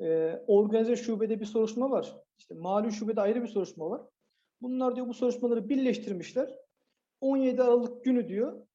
e, 0.00 0.36
organize 0.46 0.96
şubede 0.96 1.40
bir 1.40 1.44
soruşturma 1.44 1.90
var. 1.90 2.16
İşte 2.38 2.54
mali 2.54 2.92
şubede 2.92 3.20
ayrı 3.20 3.42
bir 3.42 3.48
soruşturma 3.48 3.90
var. 3.90 4.02
Bunlar 4.60 4.96
diyor 4.96 5.08
bu 5.08 5.14
soruşturmaları 5.14 5.68
birleştirmişler. 5.68 6.58
17 7.20 7.62
Aralık 7.62 8.04
günü 8.04 8.28
diyor 8.28 8.66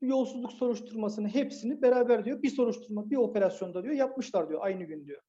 yolsuzluk 0.00 0.52
soruşturmasını 0.52 1.28
hepsini 1.28 1.82
beraber 1.82 2.24
diyor 2.24 2.42
bir 2.42 2.50
soruşturma 2.50 3.10
bir 3.10 3.16
operasyonda 3.16 3.82
diyor 3.82 3.94
yapmışlar 3.94 4.48
diyor 4.48 4.60
aynı 4.62 4.84
gün 4.84 5.06
diyor. 5.06 5.22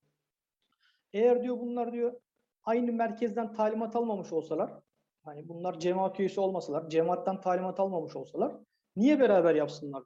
Eğer 1.13 1.43
diyor 1.43 1.60
bunlar 1.60 1.93
diyor 1.93 2.22
aynı 2.69 2.93
merkezden 2.93 3.53
talimat 3.53 3.95
almamış 3.95 4.33
olsalar 4.33 4.71
hani 5.23 5.49
bunlar 5.49 5.79
cemaat 5.79 6.19
üyesi 6.19 6.39
olmasalar 6.39 6.89
cemaatten 6.89 7.41
talimat 7.41 7.79
almamış 7.79 8.15
olsalar 8.15 8.55
niye 8.95 9.19
beraber 9.19 9.55
yapsınlar? 9.55 10.03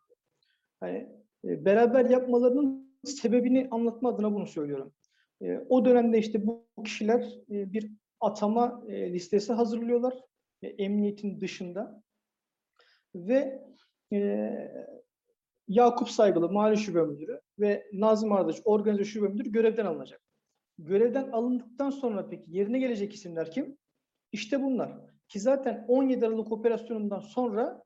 Hani 0.80 0.98
e, 1.46 1.66
beraber 1.66 2.06
yapmalarının 2.06 2.98
sebebini 3.04 3.68
anlatma 3.72 4.10
adına 4.10 4.34
bunu 4.34 4.48
söylüyorum. 4.48 4.94
E, 5.42 5.58
o 5.70 5.86
dönemde 5.86 6.18
işte 6.20 6.48
bu 6.48 6.66
kişiler 6.84 7.22
e, 7.50 7.74
bir 7.74 7.92
atama 8.20 8.86
listesi 8.88 9.54
hazırlıyorlar 9.54 10.14
emniyetin 10.62 11.42
dışında 11.42 12.04
ve 13.16 13.64
Yakup 15.68 16.10
Saygılı 16.10 16.52
Mali 16.52 16.78
Şube 16.78 17.02
Müdürü 17.02 17.42
ve 17.60 17.88
Nazım 17.94 18.32
Ardıç 18.32 18.62
Organize 18.66 19.04
Şube 19.04 19.28
Müdürü 19.28 19.52
görevden 19.52 19.86
alınacak. 19.86 20.23
Görevden 20.86 21.32
alındıktan 21.32 21.90
sonra 21.90 22.30
peki 22.30 22.44
yerine 22.48 22.80
gelecek 22.80 23.14
isimler 23.14 23.52
kim? 23.52 23.78
İşte 24.32 24.64
bunlar. 24.64 24.92
Ki 25.30 25.40
zaten 25.40 25.86
17 25.88 26.28
Aralık 26.28 26.52
operasyonundan 26.52 27.20
sonra 27.20 27.84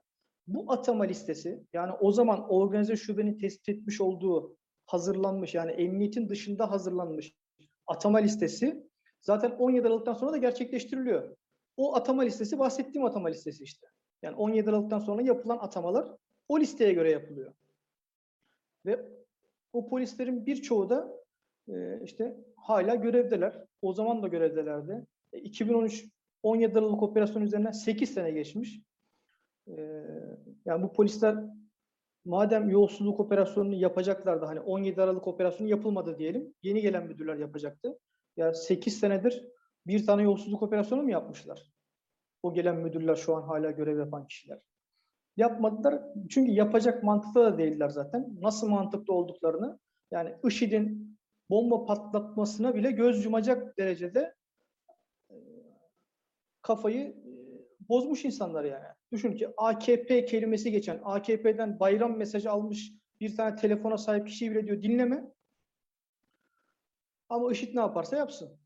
bu 0.48 0.72
atama 0.72 1.04
listesi 1.04 1.66
yani 1.74 1.92
o 1.92 2.12
zaman 2.12 2.50
organize 2.50 2.96
şubenin 2.96 3.38
tespit 3.38 3.70
etmiş 3.70 4.02
olduğu 4.02 4.58
hazırlanmış 4.86 5.54
yani 5.54 5.72
emniyetin 5.72 6.30
dışında 6.30 6.72
hazırlanmış 6.72 7.34
atama 7.88 8.18
listesi 8.18 8.88
zaten 9.22 9.52
17 9.52 9.88
Aralık'tan 9.88 10.14
sonra 10.14 10.32
da 10.32 10.38
gerçekleştiriliyor. 10.38 11.38
O 11.78 11.96
atama 11.96 12.22
listesi 12.22 12.60
bahsettiğim 12.60 13.06
atama 13.06 13.28
listesi 13.28 13.64
işte. 13.64 13.88
Yani 14.22 14.36
17 14.36 14.70
Aralık'tan 14.70 15.00
sonra 15.00 15.22
yapılan 15.22 15.58
atamalar 15.58 16.16
o 16.48 16.60
listeye 16.60 16.94
göre 16.94 17.12
yapılıyor. 17.12 17.54
Ve 18.86 19.06
o 19.74 19.90
polislerin 19.90 20.46
birçoğu 20.46 20.90
da 20.90 21.27
e, 21.70 22.00
işte 22.04 22.38
hala 22.56 22.96
görevdeler. 22.96 23.64
O 23.82 23.94
zaman 23.94 24.24
da 24.24 24.28
görevdelerdi. 24.28 25.06
E, 25.34 25.40
2013 25.40 26.06
17 26.44 26.80
Aralık 26.80 27.04
operasyonu 27.04 27.46
üzerinden 27.46 27.72
8 27.72 28.14
sene 28.14 28.32
geçmiş. 28.32 28.82
E, 29.68 30.04
yani 30.66 30.84
bu 30.84 30.94
polisler 30.94 31.36
madem 32.26 32.70
yolsuzluk 32.70 33.20
operasyonunu 33.20 33.76
yapacaklardı 33.76 34.46
hani 34.46 34.60
17 34.60 35.02
Aralık 35.02 35.28
operasyonu 35.28 35.70
yapılmadı 35.70 36.20
diyelim. 36.20 36.54
Yeni 36.64 36.82
gelen 36.82 37.08
müdürler 37.08 37.36
yapacaktı. 37.36 38.00
Ya 38.38 38.54
8 38.54 39.00
senedir 39.00 39.48
bir 39.88 40.06
tane 40.06 40.24
yolsuzluk 40.24 40.62
operasyonu 40.64 41.04
mu 41.04 41.12
yapmışlar? 41.12 41.72
O 42.44 42.54
gelen 42.54 42.76
müdürler 42.76 43.16
şu 43.16 43.36
an 43.36 43.42
hala 43.42 43.72
görev 43.72 44.00
yapan 44.00 44.28
kişiler. 44.28 44.60
Yapmadılar. 45.38 46.04
Çünkü 46.30 46.52
yapacak 46.52 47.04
mantıkta 47.04 47.44
da 47.44 47.58
değiller 47.58 47.90
zaten. 47.90 48.36
Nasıl 48.42 48.68
mantıklı 48.68 49.14
olduklarını 49.14 49.80
yani 50.12 50.36
IŞİD'in 50.44 51.17
bomba 51.50 51.86
patlatmasına 51.86 52.76
bile 52.76 52.92
göz 52.92 53.26
yumacak 53.26 53.78
derecede 53.78 54.36
e, 55.30 55.36
kafayı 56.62 57.08
e, 57.08 57.38
bozmuş 57.90 58.26
insanlar 58.26 58.64
yani. 58.64 58.86
Düşün 59.12 59.34
ki 59.34 59.50
AKP 59.58 60.26
kelimesi 60.26 60.72
geçen, 60.72 61.02
AKP'den 61.04 61.80
bayram 61.80 62.18
mesajı 62.18 62.52
almış 62.52 62.92
bir 63.20 63.36
tane 63.36 63.56
telefona 63.56 63.98
sahip 63.98 64.28
kişiyi 64.28 64.52
bile 64.52 64.68
diyor 64.68 64.82
dinleme. 64.82 65.32
Ama 67.30 67.52
IŞİD 67.52 67.76
ne 67.76 67.80
yaparsa 67.80 68.18
yapsın. 68.18 68.60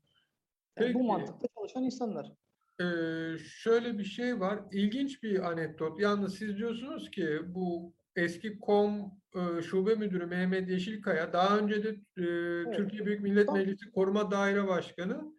Yani 0.78 0.94
bu 0.94 0.98
Peki. 0.98 1.06
mantıkla 1.06 1.48
çalışan 1.54 1.84
insanlar. 1.84 2.32
Ee, 2.80 3.38
şöyle 3.38 3.98
bir 3.98 4.04
şey 4.04 4.40
var. 4.40 4.60
İlginç 4.72 5.22
bir 5.22 5.50
anekdot. 5.50 6.00
Yalnız 6.00 6.38
siz 6.38 6.56
diyorsunuz 6.56 7.10
ki 7.10 7.40
bu 7.46 7.94
eski 8.16 8.58
KOM 8.58 9.12
e, 9.36 9.62
şube 9.62 9.94
müdürü 9.94 10.26
Mehmet 10.26 10.68
Yeşilkaya 10.70 11.32
daha 11.32 11.58
önce 11.58 11.84
de 11.84 11.88
e, 11.88 12.24
Türkiye 12.70 13.06
Büyük 13.06 13.20
Millet. 13.20 13.52
Meclisi 13.52 13.90
Koruma 13.90 14.30
Daire 14.30 14.68
Başkanı 14.68 15.32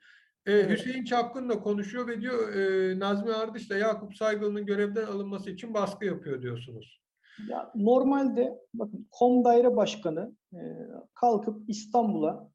e, 0.45 0.51
Evet. 0.51 0.69
Hüseyin 0.69 1.03
Çapkın'la 1.03 1.59
konuşuyor 1.59 2.07
ve 2.07 2.21
diyor 2.21 2.55
e, 2.55 2.99
Nazmi 2.99 3.33
Ardış 3.33 3.69
da 3.69 3.77
Yakup 3.77 4.15
Saygılı'nın 4.15 4.65
görevden 4.65 5.05
alınması 5.05 5.49
için 5.49 5.73
baskı 5.73 6.05
yapıyor 6.05 6.41
diyorsunuz. 6.41 7.03
Ya 7.49 7.71
normalde 7.75 8.59
bakın 8.73 9.07
KOM 9.11 9.43
daire 9.43 9.75
başkanı 9.75 10.35
e, 10.53 10.61
kalkıp 11.13 11.69
İstanbul'a 11.69 12.51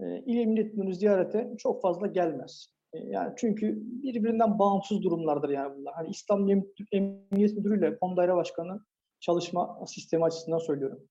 e, 0.00 0.04
il 0.26 0.38
emniyet 0.38 0.98
ziyarete 0.98 1.50
çok 1.58 1.82
fazla 1.82 2.06
gelmez. 2.06 2.66
E, 2.92 2.98
yani 2.98 3.32
çünkü 3.36 3.78
birbirinden 3.80 4.58
bağımsız 4.58 5.02
durumlardır 5.02 5.48
yani 5.48 5.76
bunlar. 5.76 5.94
Hani 5.94 6.08
İstanbul 6.10 6.50
Em- 6.50 6.66
Emniyet 6.92 7.56
Müdürü 7.56 7.78
ile 7.78 7.98
KOM 7.98 8.16
daire 8.16 8.34
başkanı 8.34 8.80
çalışma 9.20 9.86
sistemi 9.86 10.24
açısından 10.24 10.58
söylüyorum. 10.58 11.08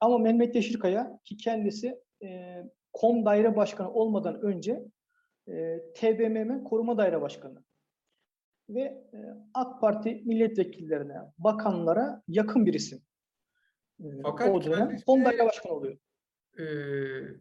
Ama 0.00 0.18
Mehmet 0.18 0.54
Yeşilkaya 0.54 1.18
ki 1.24 1.36
kendisi 1.36 2.00
e, 2.24 2.56
KOM 2.92 3.24
daire 3.24 3.56
başkanı 3.56 3.92
olmadan 3.92 4.40
önce 4.40 4.84
e, 5.48 5.78
TBMM 5.94 6.64
koruma 6.64 6.98
daire 6.98 7.20
başkanı 7.20 7.64
ve 8.68 8.80
e, 8.80 9.18
AK 9.54 9.80
Parti 9.80 10.22
milletvekillerine, 10.24 11.14
bakanlara 11.38 12.22
yakın 12.28 12.66
bir 12.66 12.74
isim. 12.74 13.02
E, 14.00 14.06
Fakat 14.22 14.50
o 14.50 14.64
dönem 14.64 14.96
KOM 15.06 15.24
daire 15.24 15.44
başkanı 15.44 15.72
oluyor. 15.72 15.98
E, 16.58 16.64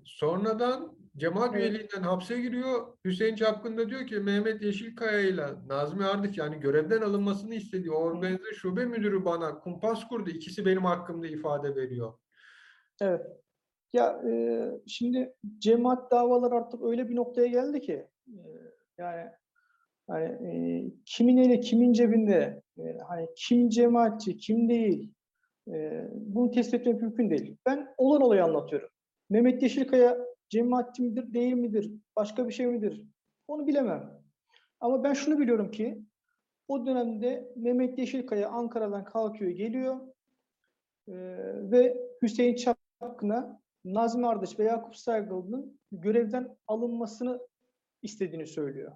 sonradan 0.06 0.98
cemaat 1.18 1.50
Evet. 1.56 1.62
üyeliğinden 1.62 2.02
hapse 2.02 2.42
giriyor. 2.42 2.98
Hüseyin 3.06 3.36
Çapkın 3.36 3.78
da 3.78 3.90
diyor 3.90 4.08
ki 4.08 4.20
Mehmet 4.20 4.62
Yeşilkaya 4.62 5.20
ile 5.20 5.46
Nazmi 5.68 6.06
Ardıç 6.06 6.38
yani 6.38 6.60
görevden 6.60 7.02
alınmasını 7.02 7.56
istediği 7.56 7.92
organize 7.92 8.54
şube 8.54 8.86
müdürü 8.86 9.26
bana 9.26 9.60
kumpas 9.60 10.08
kurdu. 10.08 10.30
İkisi 10.30 10.66
benim 10.66 10.86
hakkımda 10.86 11.28
ifade 11.28 11.76
veriyor. 11.76 12.14
Evet. 13.02 13.22
Ya 13.94 14.22
e, 14.30 14.66
şimdi 14.88 15.34
cemaat 15.58 16.12
davaları 16.12 16.56
artık 16.56 16.84
öyle 16.84 17.10
bir 17.10 17.16
noktaya 17.16 17.48
geldi 17.48 17.82
ki 17.82 18.08
e, 18.28 18.42
yani 18.98 19.30
hani 20.08 20.26
e, 20.26 20.84
kimin 21.06 21.38
eli 21.38 21.60
kimin 21.60 21.94
cebinde 21.94 22.62
e, 22.78 22.98
hani 23.08 23.28
kim 23.36 23.70
cemaatçi 23.70 24.38
kim 24.38 24.70
değil 24.70 25.14
e, 25.68 26.08
bunu 26.12 26.52
tespit 26.52 26.82
etmek 26.82 27.02
mümkün 27.02 27.30
değil. 27.30 27.58
Ben 27.66 27.88
olan 27.98 28.22
olayı 28.22 28.44
anlatıyorum. 28.44 28.90
Mehmet 29.32 29.64
Yeşilkaya 29.64 30.18
cemaatçi 30.50 31.02
midir 31.02 31.34
değil 31.34 31.54
midir 31.54 31.92
başka 32.16 32.48
bir 32.48 32.54
şey 32.54 32.68
midir 32.68 33.04
onu 33.48 33.68
bilemem. 33.68 34.22
Ama 34.80 35.04
ben 35.04 35.14
şunu 35.14 35.40
biliyorum 35.40 35.72
ki 35.72 36.02
o 36.68 36.86
dönemde 36.86 37.54
Mehmet 37.56 38.00
Yeşilkaya 38.00 38.50
Ankara'dan 38.50 39.04
kalkıyor 39.04 39.52
geliyor 39.52 40.00
e, 41.08 41.14
ve 41.72 41.98
Hüseyin 42.22 42.56
Çapkın'a 42.56 43.62
Nazmi 43.86 44.28
Ardıç 44.28 44.60
ve 44.60 44.64
Yakup 44.64 44.96
Saygılı'nın 44.96 45.80
görevden 45.92 46.58
alınmasını 46.68 47.40
istediğini 48.02 48.48
söylüyor. 48.48 48.92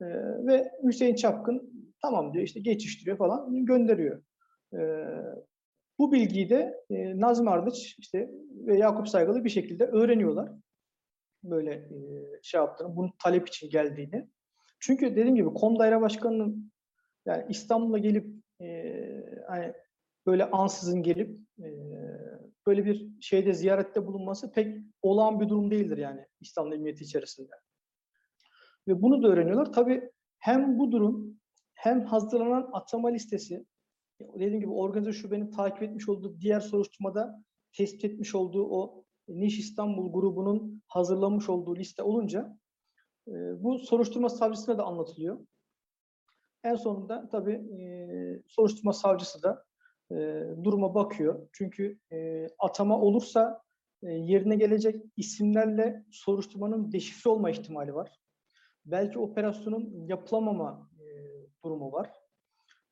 Ee, 0.00 0.06
ve 0.46 0.72
Hüseyin 0.82 1.14
Çapkın 1.14 1.90
tamam 2.02 2.32
diyor 2.32 2.44
işte 2.44 2.60
geçiştiriyor 2.60 3.16
falan 3.18 3.64
gönderiyor. 3.64 4.22
Ee, 4.72 5.06
bu 5.98 6.12
bilgiyi 6.12 6.50
de 6.50 6.84
e, 6.90 7.20
Nazmi 7.20 7.50
Ardıç 7.50 7.96
işte 7.98 8.30
ve 8.50 8.78
Yakup 8.78 9.08
Saygılı 9.08 9.44
bir 9.44 9.50
şekilde 9.50 9.84
öğreniyorlar. 9.84 10.52
Böyle 11.42 11.74
e, 11.74 11.96
şey 12.42 12.60
yaptığını, 12.60 12.96
bunun 12.96 13.12
talep 13.22 13.48
için 13.48 13.70
geldiğini. 13.70 14.28
Çünkü 14.80 15.10
dediğim 15.10 15.36
gibi 15.36 15.54
Kom 15.54 15.78
Daire 15.78 16.00
Başkanı'nın 16.00 16.72
yani 17.26 17.46
İstanbul'a 17.48 17.98
gelip 17.98 18.26
e, 18.60 18.92
hani 19.48 19.72
böyle 20.26 20.44
ansızın 20.44 21.02
gelip 21.02 21.38
e, 21.58 21.68
böyle 22.66 22.84
bir 22.84 23.20
şeyde 23.20 23.52
ziyarette 23.52 24.06
bulunması 24.06 24.52
pek 24.52 24.78
olağan 25.02 25.40
bir 25.40 25.48
durum 25.48 25.70
değildir 25.70 25.98
yani 25.98 26.26
İstanbul 26.40 26.72
Emniyeti 26.72 27.04
içerisinde. 27.04 27.52
Ve 28.88 29.02
bunu 29.02 29.22
da 29.22 29.28
öğreniyorlar. 29.28 29.72
Tabii 29.72 30.10
hem 30.38 30.78
bu 30.78 30.92
durum 30.92 31.40
hem 31.74 32.04
hazırlanan 32.04 32.70
atama 32.72 33.08
listesi 33.08 33.64
dediğim 34.20 34.60
gibi 34.60 34.70
organize 34.70 35.12
şubenin 35.12 35.50
takip 35.50 35.82
etmiş 35.82 36.08
olduğu 36.08 36.40
diğer 36.40 36.60
soruşturmada 36.60 37.44
tespit 37.72 38.04
etmiş 38.04 38.34
olduğu 38.34 38.66
o 38.70 39.04
Niş 39.28 39.58
İstanbul 39.58 40.12
grubunun 40.12 40.82
hazırlamış 40.86 41.48
olduğu 41.48 41.76
liste 41.76 42.02
olunca 42.02 42.58
e, 43.28 43.32
bu 43.64 43.78
soruşturma 43.78 44.28
savcısına 44.28 44.78
da 44.78 44.84
anlatılıyor. 44.84 45.46
En 46.64 46.74
sonunda 46.74 47.28
tabii 47.28 47.52
e, 47.52 47.86
soruşturma 48.46 48.92
savcısı 48.92 49.42
da 49.42 49.64
e, 50.10 50.14
duruma 50.64 50.94
bakıyor. 50.94 51.48
Çünkü 51.52 51.98
e, 52.12 52.48
atama 52.58 53.00
olursa 53.00 53.62
e, 54.02 54.10
yerine 54.10 54.56
gelecek 54.56 55.04
isimlerle 55.16 56.04
soruşturmanın 56.10 56.92
deşifre 56.92 57.30
olma 57.30 57.50
ihtimali 57.50 57.94
var. 57.94 58.20
Belki 58.86 59.18
operasyonun 59.18 60.06
yapılamama 60.06 60.90
e, 61.00 61.06
durumu 61.64 61.92
var. 61.92 62.23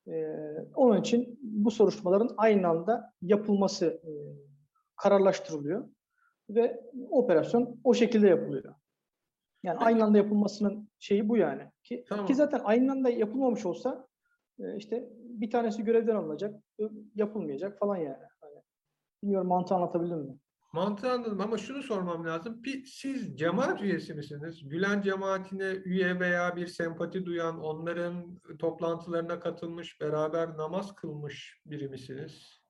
E, 0.09 0.37
onun 0.75 1.01
için 1.01 1.39
bu 1.43 1.71
soruşturmaların 1.71 2.35
aynı 2.37 2.69
anda 2.69 3.13
yapılması 3.23 3.87
e, 3.87 4.11
kararlaştırılıyor 4.97 5.89
ve 6.51 6.81
operasyon 7.11 7.81
o 7.85 7.95
şekilde 7.95 8.29
yapılıyor. 8.29 8.75
Yani 9.63 9.79
Peki. 9.79 9.87
aynı 9.87 10.05
anda 10.05 10.19
yapılmasının 10.19 10.89
şeyi 10.99 11.29
bu 11.29 11.37
yani. 11.37 11.63
Ki, 11.85 12.05
Tamam. 12.09 12.27
ki 12.27 12.35
zaten 12.35 12.61
aynı 12.65 12.93
anda 12.93 13.11
yapılmamış 13.11 13.67
olsa 13.67 14.07
e, 14.59 14.77
işte 14.77 15.09
bir 15.19 15.51
tanesi 15.51 15.85
görevden 15.85 16.17
alınacak, 16.17 16.63
yapılmayacak 17.15 17.79
falan 17.79 17.97
yani. 17.97 18.25
Hani, 18.41 18.63
bilmiyorum 19.23 19.49
mantığı 19.49 19.75
anlatabildim 19.75 20.19
mi? 20.19 20.39
Mantığı 20.73 21.13
anladım 21.13 21.41
ama 21.41 21.59
şunu 21.59 21.83
sormam 21.83 22.27
lazım. 22.27 22.63
Siz 22.87 23.37
cemaat 23.37 23.83
üyesi 23.83 24.15
misiniz? 24.15 24.69
Gülen 24.69 25.03
cemaatine 25.03 25.65
üye 25.65 26.21
veya 26.21 26.57
bir 26.57 26.67
sempati 26.67 27.27
duyan, 27.27 27.61
onların 27.61 28.41
toplantılarına 28.59 29.41
katılmış, 29.41 30.01
beraber 30.01 30.57
namaz 30.57 30.95
kılmış 30.95 31.63
biri 31.67 31.89
misiniz? 31.89 32.63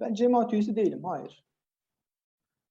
Ben 0.00 0.14
cemaat 0.14 0.52
üyesi 0.52 0.76
değilim, 0.76 1.04
hayır. 1.04 1.44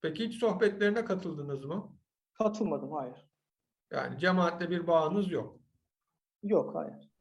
Peki 0.01 0.25
hiç 0.25 0.39
sohbetlerine 0.39 1.05
katıldınız 1.05 1.65
mı? 1.65 1.97
Katılmadım, 2.33 2.91
hayır. 2.91 3.29
Yani 3.91 4.19
cemaatle 4.19 4.69
bir 4.69 4.87
bağınız 4.87 5.31
yok. 5.31 5.59
Yok, 6.43 6.75
hayır. 6.75 7.11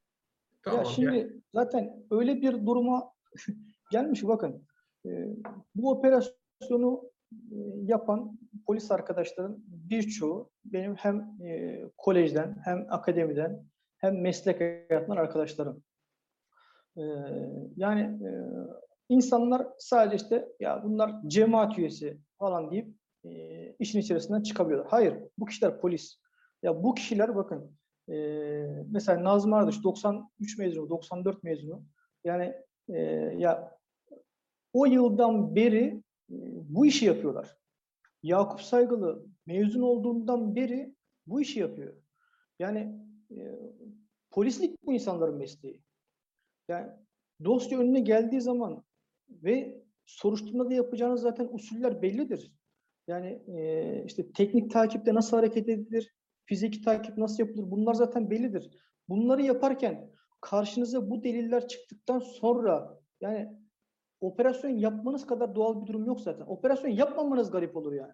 Tamam. 0.62 0.78
ya 0.78 0.84
şimdi 0.84 1.42
zaten 1.54 2.06
öyle 2.10 2.42
bir 2.42 2.66
duruma 2.66 3.12
gelmiş 3.90 4.24
bakın 4.24 4.66
e, 5.06 5.36
bu 5.74 5.90
operasyonu 5.90 7.15
yapan 7.84 8.38
polis 8.66 8.90
arkadaşların 8.90 9.64
birçoğu 9.66 10.50
benim 10.64 10.94
hem 10.94 11.16
e, 11.44 11.82
kolejden 11.96 12.56
hem 12.64 12.86
akademiden 12.90 13.64
hem 13.98 14.20
meslek 14.20 14.60
hayatından 14.60 15.16
arkadaşlarım. 15.16 15.82
E, 16.96 17.02
yani 17.76 18.00
e, 18.00 18.30
insanlar 19.08 19.66
sadece 19.78 20.16
işte 20.16 20.48
ya 20.60 20.84
bunlar 20.84 21.14
cemaat 21.26 21.78
üyesi 21.78 22.18
falan 22.38 22.70
deyip 22.70 22.88
e, 23.24 23.30
işin 23.78 24.00
içerisinden 24.00 24.42
çıkabiliyorlar. 24.42 24.90
Hayır, 24.90 25.18
bu 25.38 25.46
kişiler 25.46 25.80
polis. 25.80 26.18
Ya 26.62 26.82
bu 26.82 26.94
kişiler 26.94 27.36
bakın 27.36 27.76
e, 28.08 28.14
mesela 28.90 29.24
Nazım 29.24 29.52
Ardıç 29.52 29.84
93 29.84 30.58
mezunu, 30.58 30.90
94 30.90 31.42
mezunu. 31.42 31.82
Yani 32.24 32.54
e, 32.88 33.00
ya 33.38 33.78
o 34.72 34.86
yıldan 34.86 35.56
beri 35.56 35.84
e, 35.86 36.05
bu 36.28 36.86
işi 36.86 37.04
yapıyorlar. 37.04 37.56
Yakup 38.22 38.60
Saygılı 38.60 39.26
mezun 39.46 39.82
olduğundan 39.82 40.56
beri 40.56 40.94
bu 41.26 41.40
işi 41.40 41.60
yapıyor. 41.60 41.94
Yani 42.58 43.00
e, 43.30 43.36
polislik 44.30 44.86
bu 44.86 44.92
insanların 44.92 45.36
mesleği. 45.36 45.82
Yani 46.68 46.92
dosya 47.44 47.78
önüne 47.78 48.00
geldiği 48.00 48.40
zaman 48.40 48.84
ve 49.28 49.82
soruşturmada 50.06 50.74
yapacağınız 50.74 51.20
zaten 51.20 51.48
usuller 51.52 52.02
bellidir. 52.02 52.52
Yani 53.08 53.42
e, 53.48 54.04
işte 54.06 54.32
teknik 54.32 54.70
takipte 54.70 55.14
nasıl 55.14 55.36
hareket 55.36 55.68
edilir, 55.68 56.14
fiziki 56.44 56.82
takip 56.82 57.18
nasıl 57.18 57.38
yapılır 57.38 57.70
bunlar 57.70 57.94
zaten 57.94 58.30
bellidir. 58.30 58.70
Bunları 59.08 59.42
yaparken 59.42 60.10
karşınıza 60.40 61.10
bu 61.10 61.24
deliller 61.24 61.68
çıktıktan 61.68 62.18
sonra 62.18 63.00
yani 63.20 63.65
operasyon 64.20 64.70
yapmanız 64.70 65.26
kadar 65.26 65.54
doğal 65.54 65.82
bir 65.82 65.86
durum 65.86 66.04
yok 66.04 66.20
zaten. 66.20 66.44
Operasyon 66.46 66.90
yapmamanız 66.90 67.50
garip 67.50 67.76
olur 67.76 67.92
yani. 67.92 68.12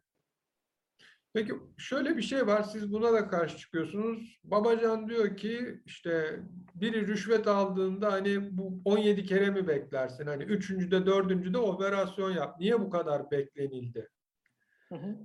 Peki 1.34 1.52
şöyle 1.78 2.16
bir 2.16 2.22
şey 2.22 2.46
var, 2.46 2.62
siz 2.62 2.92
buna 2.92 3.12
da 3.12 3.28
karşı 3.28 3.56
çıkıyorsunuz. 3.58 4.40
Babacan 4.44 5.08
diyor 5.08 5.36
ki 5.36 5.80
işte 5.86 6.40
biri 6.74 7.06
rüşvet 7.06 7.48
aldığında 7.48 8.12
hani 8.12 8.58
bu 8.58 8.80
17 8.84 9.24
kere 9.24 9.50
mi 9.50 9.68
beklersin? 9.68 10.26
Hani 10.26 10.42
üçüncüde, 10.42 11.06
dördüncüde 11.06 11.58
operasyon 11.58 12.30
yap. 12.30 12.60
Niye 12.60 12.80
bu 12.80 12.90
kadar 12.90 13.30
beklenildi? 13.30 14.08
Hı 14.88 14.94
hı. 14.94 15.16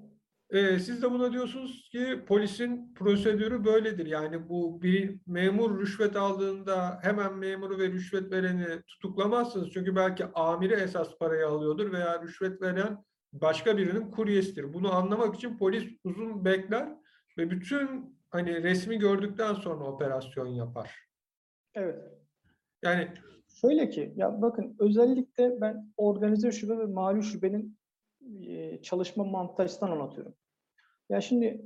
Ee, 0.49 0.79
siz 0.79 1.03
de 1.03 1.11
buna 1.11 1.31
diyorsunuz 1.33 1.89
ki 1.91 2.23
polisin 2.27 2.93
prosedürü 2.93 3.65
böyledir. 3.65 4.05
Yani 4.05 4.49
bu 4.49 4.81
bir 4.81 5.19
memur 5.25 5.79
rüşvet 5.79 6.15
aldığında 6.15 6.99
hemen 7.01 7.37
memuru 7.37 7.79
ve 7.79 7.89
rüşvet 7.89 8.31
vereni 8.31 8.81
tutuklamazsınız. 8.87 9.69
Çünkü 9.73 9.95
belki 9.95 10.25
amiri 10.25 10.73
esas 10.73 11.17
parayı 11.17 11.47
alıyordur 11.47 11.91
veya 11.91 12.21
rüşvet 12.21 12.61
veren 12.61 13.03
başka 13.33 13.77
birinin 13.77 14.11
kuryesidir. 14.11 14.73
Bunu 14.73 14.93
anlamak 14.93 15.35
için 15.35 15.57
polis 15.57 15.83
uzun 16.03 16.45
bekler 16.45 16.89
ve 17.37 17.49
bütün 17.49 18.17
hani 18.29 18.63
resmi 18.63 18.99
gördükten 18.99 19.53
sonra 19.53 19.83
operasyon 19.83 20.47
yapar. 20.47 20.95
Evet. 21.75 21.99
Yani 22.83 23.13
Şöyle 23.61 23.89
ki 23.89 24.13
ya 24.15 24.41
bakın 24.41 24.75
özellikle 24.79 25.61
ben 25.61 25.93
organize 25.97 26.51
şube 26.51 26.77
ve 26.77 26.85
mali 26.85 27.23
şubenin 27.23 27.77
çalışma 28.81 29.23
mantığı 29.23 29.85
anlatıyorum. 29.85 30.35
Ya 31.09 31.21
şimdi 31.21 31.61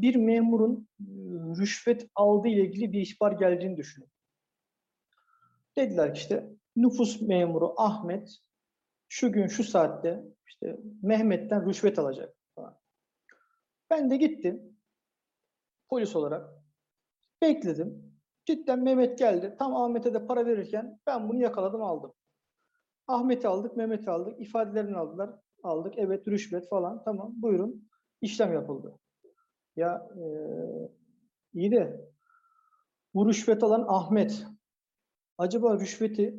bir 0.00 0.14
memurun 0.14 0.88
rüşvet 1.58 2.06
aldığı 2.14 2.48
ile 2.48 2.66
ilgili 2.66 2.92
bir 2.92 3.00
ihbar 3.00 3.32
geldiğini 3.32 3.76
düşünün. 3.76 4.08
Dediler 5.76 6.14
ki 6.14 6.20
işte 6.20 6.50
nüfus 6.76 7.20
memuru 7.20 7.74
Ahmet 7.76 8.38
şu 9.08 9.32
gün 9.32 9.46
şu 9.46 9.64
saatte 9.64 10.24
işte 10.46 10.78
Mehmet'ten 11.02 11.68
rüşvet 11.68 11.98
alacak 11.98 12.34
falan. 12.54 12.78
Ben 13.90 14.10
de 14.10 14.16
gittim 14.16 14.78
polis 15.88 16.16
olarak 16.16 16.50
bekledim. 17.42 18.18
Cidden 18.46 18.82
Mehmet 18.82 19.18
geldi. 19.18 19.56
Tam 19.58 19.76
Ahmet'e 19.76 20.14
de 20.14 20.26
para 20.26 20.46
verirken 20.46 21.00
ben 21.06 21.28
bunu 21.28 21.42
yakaladım 21.42 21.82
aldım. 21.82 22.14
Ahmet'i 23.06 23.48
aldık, 23.48 23.76
Mehmet'i 23.76 24.10
aldık. 24.10 24.40
ifadelerini 24.40 24.96
aldılar. 24.96 25.30
Aldık. 25.62 25.94
Evet 25.96 26.28
rüşvet 26.28 26.68
falan. 26.68 27.02
Tamam 27.04 27.32
buyurun. 27.36 27.88
İşlem 28.22 28.52
yapıldı. 28.52 28.98
Ya 29.76 30.08
e, 30.16 30.24
iyi 31.54 31.70
de 31.72 32.10
bu 33.14 33.28
rüşvet 33.28 33.62
alan 33.62 33.84
Ahmet 33.88 34.46
acaba 35.38 35.80
rüşveti 35.80 36.38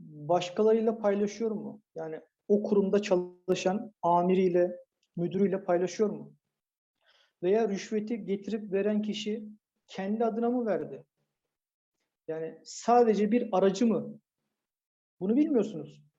başkalarıyla 0.00 0.98
paylaşıyor 0.98 1.50
mu? 1.50 1.82
Yani 1.94 2.20
o 2.48 2.62
kurumda 2.62 3.02
çalışan 3.02 3.92
amiriyle, 4.02 4.76
müdürüyle 5.16 5.64
paylaşıyor 5.64 6.10
mu? 6.10 6.32
Veya 7.42 7.68
rüşveti 7.68 8.24
getirip 8.24 8.72
veren 8.72 9.02
kişi 9.02 9.44
kendi 9.86 10.24
adına 10.24 10.50
mı 10.50 10.66
verdi? 10.66 11.04
Yani 12.28 12.58
sadece 12.64 13.32
bir 13.32 13.48
aracı 13.52 13.86
mı? 13.86 14.20
Bunu 15.20 15.36
bilmiyorsunuz. 15.36 16.09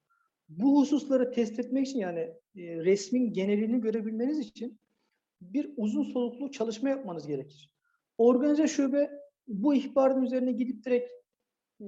Bu 0.58 0.82
hususları 0.82 1.32
test 1.32 1.60
etmek 1.60 1.88
için 1.88 2.00
yani 2.00 2.20
e, 2.20 2.36
resmin 2.56 3.34
genelini 3.34 3.82
görebilmeniz 3.82 4.40
için 4.40 4.80
bir 5.42 5.74
uzun 5.78 6.04
soluklu 6.04 6.52
çalışma 6.52 6.90
yapmanız 6.90 7.28
gerekir. 7.28 7.74
Organize 8.18 8.68
şube 8.68 9.10
bu 9.48 9.76
ihbarın 9.76 10.22
üzerine 10.22 10.52
gidip 10.52 10.86
direkt 10.86 11.12
e, 11.82 11.86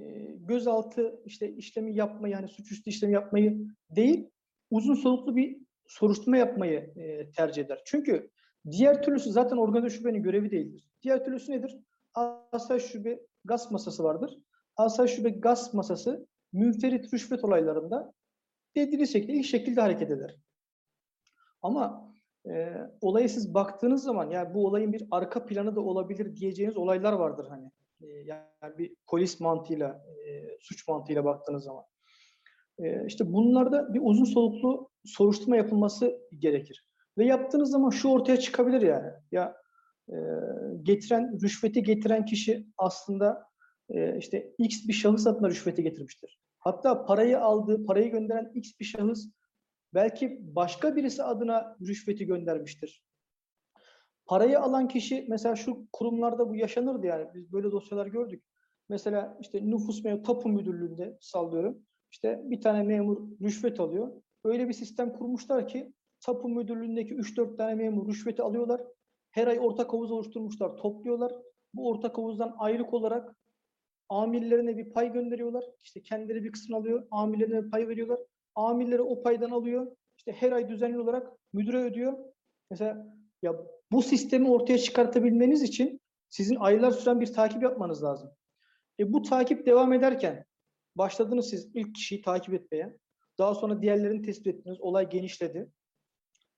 gözaltı 0.47 1.21
işte 1.25 1.51
işlemi 1.51 1.95
yapmayı 1.95 2.33
yani 2.33 2.47
suçüstü 2.47 2.89
işlemi 2.89 3.13
yapmayı 3.13 3.67
değil 3.89 4.29
uzun 4.71 4.95
soluklu 4.95 5.35
bir 5.35 5.57
soruşturma 5.87 6.37
yapmayı 6.37 6.93
e, 6.95 7.31
tercih 7.31 7.63
eder. 7.63 7.81
Çünkü 7.85 8.29
diğer 8.71 9.03
türlüsü 9.03 9.31
zaten 9.31 9.57
organize 9.57 9.89
şubenin 9.89 10.23
görevi 10.23 10.51
değildir. 10.51 10.89
Diğer 11.03 11.25
türlüsü 11.25 11.51
nedir? 11.51 11.77
Asayiş 12.51 12.83
şube 12.83 13.19
gaz 13.45 13.71
masası 13.71 14.03
vardır. 14.03 14.37
Asayiş 14.77 15.11
şube 15.11 15.29
gaz 15.29 15.73
masası 15.73 16.27
münferit 16.53 17.13
rüşvet 17.13 17.43
olaylarında 17.43 18.13
dediğiniz 18.75 19.13
şekilde 19.13 19.33
ilk 19.33 19.45
şekilde 19.45 19.81
hareket 19.81 20.11
eder. 20.11 20.35
Ama 21.61 22.13
e, 22.49 22.77
olaya 23.01 23.29
siz 23.29 23.53
baktığınız 23.53 24.03
zaman 24.03 24.31
yani 24.31 24.53
bu 24.53 24.65
olayın 24.65 24.93
bir 24.93 25.03
arka 25.11 25.45
planı 25.45 25.75
da 25.75 25.81
olabilir 25.81 26.35
diyeceğiniz 26.35 26.77
olaylar 26.77 27.13
vardır 27.13 27.47
hani. 27.49 27.71
E, 28.01 28.07
yani 28.07 28.77
bir 28.77 28.95
polis 29.07 29.39
mantığıyla, 29.39 30.05
e, 30.27 30.57
suç 30.61 30.87
mantığıyla 30.87 31.25
baktığınız 31.25 31.63
zaman. 31.63 31.83
E, 32.79 33.05
işte 33.07 33.33
bunlarda 33.33 33.93
bir 33.93 34.01
uzun 34.03 34.25
soluklu 34.25 34.89
soruşturma 35.05 35.57
yapılması 35.57 36.19
gerekir. 36.39 36.87
Ve 37.17 37.25
yaptığınız 37.25 37.71
zaman 37.71 37.89
şu 37.89 38.09
ortaya 38.09 38.39
çıkabilir 38.39 38.81
yani. 38.81 39.11
Ya 39.31 39.55
e, 40.09 40.15
getiren, 40.83 41.39
rüşveti 41.41 41.83
getiren 41.83 42.25
kişi 42.25 42.67
aslında 42.77 43.43
e, 43.89 44.17
işte 44.17 44.53
X 44.57 44.87
bir 44.87 44.93
şahıs 44.93 45.27
adına 45.27 45.49
rüşveti 45.49 45.83
getirmiştir. 45.83 46.39
Hatta 46.63 47.05
parayı 47.05 47.39
aldığı, 47.39 47.85
parayı 47.85 48.11
gönderen 48.11 48.51
X 48.53 48.71
bir 48.79 48.85
şahıs 48.85 49.29
belki 49.93 50.39
başka 50.41 50.95
birisi 50.95 51.23
adına 51.23 51.77
rüşveti 51.81 52.25
göndermiştir. 52.25 53.03
Parayı 54.25 54.59
alan 54.59 54.87
kişi 54.87 55.25
mesela 55.29 55.55
şu 55.55 55.87
kurumlarda 55.93 56.49
bu 56.49 56.55
yaşanırdı 56.55 57.07
yani 57.07 57.27
biz 57.33 57.53
böyle 57.53 57.71
dosyalar 57.71 58.07
gördük. 58.07 58.43
Mesela 58.89 59.37
işte 59.41 59.69
nüfus 59.69 60.03
memur 60.03 60.23
tapu 60.23 60.49
müdürlüğünde 60.49 61.17
sallıyorum. 61.21 61.85
İşte 62.11 62.41
bir 62.43 62.61
tane 62.61 62.83
memur 62.83 63.17
rüşvet 63.41 63.79
alıyor. 63.79 64.21
Öyle 64.43 64.67
bir 64.67 64.73
sistem 64.73 65.13
kurmuşlar 65.13 65.67
ki 65.67 65.93
tapu 66.21 66.49
müdürlüğündeki 66.49 67.15
3-4 67.15 67.57
tane 67.57 67.75
memur 67.75 68.07
rüşveti 68.07 68.41
alıyorlar. 68.41 68.81
Her 69.31 69.47
ay 69.47 69.59
ortak 69.59 69.93
havuz 69.93 70.11
oluşturmuşlar, 70.11 70.77
topluyorlar. 70.77 71.33
Bu 71.73 71.89
ortak 71.89 72.17
havuzdan 72.17 72.55
ayrık 72.57 72.93
olarak 72.93 73.35
amirlerine 74.09 74.77
bir 74.77 74.89
pay 74.89 75.13
gönderiyorlar. 75.13 75.63
İşte 75.83 76.01
kendileri 76.01 76.43
bir 76.43 76.51
kısmını 76.51 76.79
alıyor, 76.79 77.07
amirlerine 77.11 77.63
bir 77.63 77.71
pay 77.71 77.87
veriyorlar. 77.87 78.19
Amirleri 78.55 79.01
o 79.01 79.23
paydan 79.23 79.51
alıyor. 79.51 79.87
İşte 80.17 80.31
her 80.31 80.51
ay 80.51 80.69
düzenli 80.69 80.99
olarak 80.99 81.31
müdüre 81.53 81.77
ödüyor. 81.77 82.13
Mesela 82.69 83.15
ya 83.41 83.53
bu 83.91 84.01
sistemi 84.01 84.49
ortaya 84.49 84.77
çıkartabilmeniz 84.77 85.61
için 85.61 86.01
sizin 86.29 86.55
aylar 86.55 86.91
süren 86.91 87.21
bir 87.21 87.33
takip 87.33 87.63
yapmanız 87.63 88.03
lazım. 88.03 88.31
E 88.99 89.13
bu 89.13 89.21
takip 89.21 89.65
devam 89.65 89.93
ederken 89.93 90.45
başladınız 90.95 91.49
siz 91.49 91.71
ilk 91.73 91.95
kişiyi 91.95 92.21
takip 92.21 92.53
etmeye. 92.53 92.97
Daha 93.37 93.55
sonra 93.55 93.81
diğerlerini 93.81 94.21
tespit 94.21 94.47
ettiniz. 94.47 94.81
Olay 94.81 95.09
genişledi. 95.09 95.71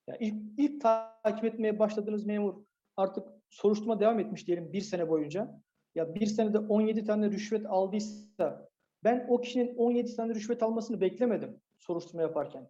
Yani 0.08 0.18
ilk, 0.20 0.36
ilk 0.58 0.82
takip 0.82 1.46
etmeye 1.46 1.80
başladığınız 1.80 2.26
memur 2.26 2.64
artık 2.98 3.28
soruşturma 3.50 4.00
devam 4.00 4.20
etmiş 4.20 4.48
diyelim 4.48 4.74
bir 4.74 4.82
sene 4.82 5.10
boyunca. 5.10 5.62
Ya 5.96 6.16
bir 6.16 6.26
senede 6.26 6.58
17 6.60 7.06
tane 7.06 7.32
rüşvet 7.32 7.66
aldıysa 7.66 8.70
ben 9.04 9.26
o 9.30 9.42
kişinin 9.42 9.76
17 9.76 10.16
tane 10.16 10.36
rüşvet 10.36 10.64
almasını 10.64 11.02
beklemedim 11.02 11.62
soruşturma 11.78 12.22
yaparken. 12.22 12.70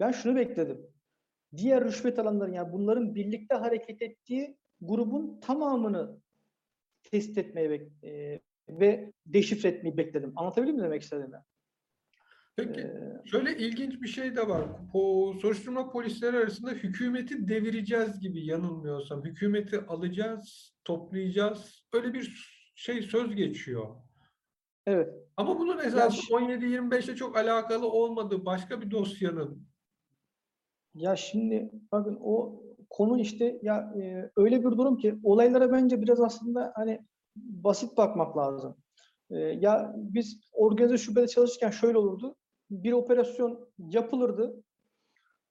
Ben 0.00 0.12
şunu 0.12 0.36
bekledim. 0.36 0.86
Diğer 1.56 1.84
rüşvet 1.84 2.18
alanların 2.18 2.52
yani 2.52 2.72
bunların 2.72 3.14
birlikte 3.14 3.54
hareket 3.54 4.02
ettiği 4.02 4.56
grubun 4.80 5.40
tamamını 5.40 6.16
tespit 7.02 7.38
etmeye 7.38 7.68
bek- 7.70 8.06
e, 8.06 8.40
ve 8.68 9.12
deşifre 9.26 9.68
etmeyi 9.68 9.96
bekledim. 9.96 10.32
Anlatabildim 10.36 10.76
mi 10.76 10.82
demek 10.82 11.02
istediğimi? 11.02 11.36
Peki 12.56 12.80
Ee, 12.80 13.22
şöyle 13.24 13.56
ilginç 13.56 14.02
bir 14.02 14.08
şey 14.08 14.36
de 14.36 14.48
var. 14.48 14.64
Po, 14.92 15.34
soruşturma 15.42 15.90
polisleri 15.90 16.36
arasında 16.36 16.70
hükümeti 16.70 17.48
devireceğiz 17.48 18.20
gibi 18.20 18.46
yanılmıyorsam. 18.46 19.24
Hükümeti 19.24 19.80
alacağız, 19.80 20.74
toplayacağız. 20.84 21.86
Öyle 21.92 22.14
bir 22.14 22.55
şey 22.76 23.02
söz 23.02 23.34
geçiyor. 23.34 23.96
evet. 24.86 25.14
Ama 25.36 25.58
bunun 25.58 25.78
esası 25.78 26.16
şi- 26.16 26.32
17-25'le 26.32 27.16
çok 27.16 27.36
alakalı 27.36 27.88
olmadığı 27.88 28.44
başka 28.44 28.80
bir 28.80 28.90
dosyanın. 28.90 29.66
Ya 30.94 31.16
şimdi 31.16 31.70
bakın 31.92 32.18
o 32.20 32.62
konu 32.90 33.20
işte 33.20 33.58
ya 33.62 33.94
e, 34.00 34.30
öyle 34.36 34.58
bir 34.60 34.70
durum 34.70 34.96
ki 34.96 35.18
olaylara 35.22 35.72
bence 35.72 36.02
biraz 36.02 36.20
aslında 36.20 36.72
hani 36.76 37.06
basit 37.36 37.96
bakmak 37.96 38.36
lazım. 38.36 38.76
E, 39.30 39.36
ya 39.38 39.94
biz 39.96 40.40
organize 40.52 40.98
şubede 40.98 41.28
çalışırken 41.28 41.70
şöyle 41.70 41.98
olurdu. 41.98 42.36
Bir 42.70 42.92
operasyon 42.92 43.68
yapılırdı. 43.78 44.62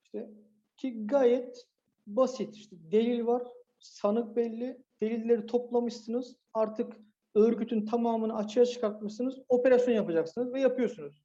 İşte 0.03 0.29
ki 0.77 1.07
gayet 1.07 1.65
basit. 2.07 2.55
İşte 2.55 2.75
delil 2.91 3.25
var, 3.25 3.43
sanık 3.79 4.35
belli, 4.35 4.83
delilleri 5.01 5.45
toplamışsınız. 5.45 6.35
Artık 6.53 6.97
örgütün 7.36 7.86
tamamını 7.86 8.36
açığa 8.36 8.65
çıkartmışsınız. 8.65 9.39
Operasyon 9.50 9.95
yapacaksınız 9.95 10.54
ve 10.54 10.62
yapıyorsunuz. 10.62 11.24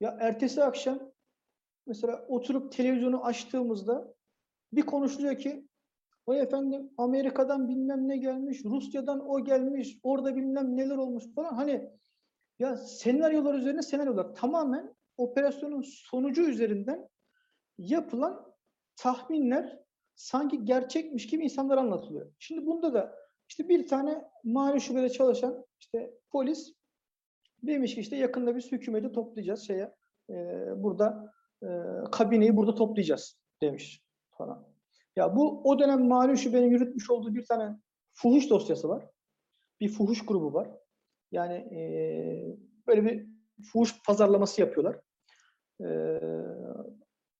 Ya 0.00 0.16
ertesi 0.20 0.64
akşam 0.64 0.98
mesela 1.86 2.26
oturup 2.28 2.72
televizyonu 2.72 3.24
açtığımızda 3.24 4.14
bir 4.72 4.82
konuşuluyor 4.82 5.38
ki 5.38 5.68
vay 6.26 6.40
efendim 6.40 6.90
Amerika'dan 6.98 7.68
bilmem 7.68 8.08
ne 8.08 8.16
gelmiş, 8.16 8.64
Rusya'dan 8.64 9.28
o 9.28 9.44
gelmiş, 9.44 9.98
orada 10.02 10.36
bilmem 10.36 10.76
neler 10.76 10.96
olmuş 10.96 11.24
falan. 11.34 11.54
Hani 11.54 11.90
ya 12.58 12.76
senaryolar 12.76 13.54
üzerine 13.54 13.82
senaryolar 13.82 14.34
tamamen 14.34 14.94
operasyonun 15.16 15.82
sonucu 15.82 16.42
üzerinden 16.42 17.08
yapılan 17.78 18.54
tahminler 18.96 19.78
sanki 20.14 20.64
gerçekmiş 20.64 21.26
gibi 21.26 21.44
insanlara 21.44 21.80
anlatılıyor. 21.80 22.32
Şimdi 22.38 22.66
bunda 22.66 22.94
da 22.94 23.27
işte 23.48 23.68
bir 23.68 23.88
tane 23.88 24.24
mali 24.44 24.80
şubede 24.80 25.10
çalışan 25.10 25.66
işte 25.80 26.14
polis 26.30 26.72
demiş 27.62 27.94
ki 27.94 28.00
işte 28.00 28.16
yakında 28.16 28.56
biz 28.56 28.72
hükümeti 28.72 29.12
toplayacağız 29.12 29.66
şeye 29.66 29.94
e, 30.30 30.34
burada 30.76 31.32
e, 31.62 31.66
kabineyi 32.12 32.56
burada 32.56 32.74
toplayacağız 32.74 33.38
demiş 33.62 34.02
falan. 34.30 34.68
Ya 35.16 35.36
bu 35.36 35.60
o 35.64 35.78
dönem 35.78 36.08
mali 36.08 36.38
şubenin 36.38 36.70
yürütmüş 36.70 37.10
olduğu 37.10 37.34
bir 37.34 37.44
tane 37.44 37.76
fuhuş 38.12 38.50
dosyası 38.50 38.88
var. 38.88 39.06
Bir 39.80 39.88
fuhuş 39.88 40.26
grubu 40.26 40.54
var. 40.54 40.70
Yani 41.32 41.54
e, 41.54 41.80
böyle 42.86 43.04
bir 43.04 43.26
fuhuş 43.72 44.02
pazarlaması 44.06 44.60
yapıyorlar. 44.60 45.00
E, 45.80 45.88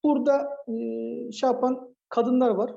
burada 0.04 0.56
e, 0.68 0.72
şey 1.32 1.46
yapan 1.48 1.96
kadınlar 2.08 2.50
var. 2.50 2.74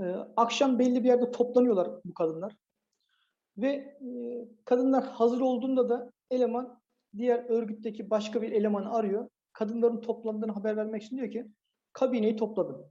E, 0.00 0.04
akşam 0.36 0.78
belli 0.78 1.04
bir 1.04 1.08
yerde 1.08 1.30
toplanıyorlar 1.30 1.88
bu 2.04 2.14
kadınlar. 2.14 2.56
Ve 3.56 3.68
e, 3.68 4.08
kadınlar 4.64 5.04
hazır 5.04 5.40
olduğunda 5.40 5.88
da 5.88 6.12
eleman 6.30 6.80
diğer 7.16 7.44
örgütteki 7.48 8.10
başka 8.10 8.42
bir 8.42 8.52
elemanı 8.52 8.94
arıyor. 8.94 9.28
Kadınların 9.52 10.00
toplandığını 10.00 10.52
haber 10.52 10.76
vermek 10.76 11.02
için 11.02 11.16
diyor 11.16 11.30
ki 11.30 11.46
kabineyi 11.92 12.36
topladım. 12.36 12.86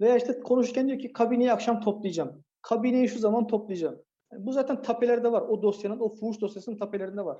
Veya 0.00 0.16
işte 0.16 0.40
konuşurken 0.40 0.88
diyor 0.88 0.98
ki 0.98 1.12
kabineyi 1.12 1.52
akşam 1.52 1.80
toplayacağım. 1.80 2.44
Kabineyi 2.62 3.08
şu 3.08 3.18
zaman 3.18 3.46
toplayacağım. 3.46 4.02
Yani 4.32 4.46
bu 4.46 4.52
zaten 4.52 4.82
tapelerde 4.82 5.32
var. 5.32 5.42
O 5.42 5.62
dosyanın, 5.62 6.00
o 6.00 6.08
fuhuş 6.08 6.40
dosyasının 6.40 6.76
tapelerinde 6.76 7.24
var. 7.24 7.38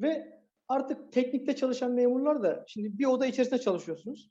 Ve 0.00 0.40
artık 0.68 1.12
teknikte 1.12 1.56
çalışan 1.56 1.92
memurlar 1.92 2.42
da 2.42 2.64
şimdi 2.66 2.98
bir 2.98 3.04
oda 3.04 3.26
içerisinde 3.26 3.60
çalışıyorsunuz. 3.60 4.30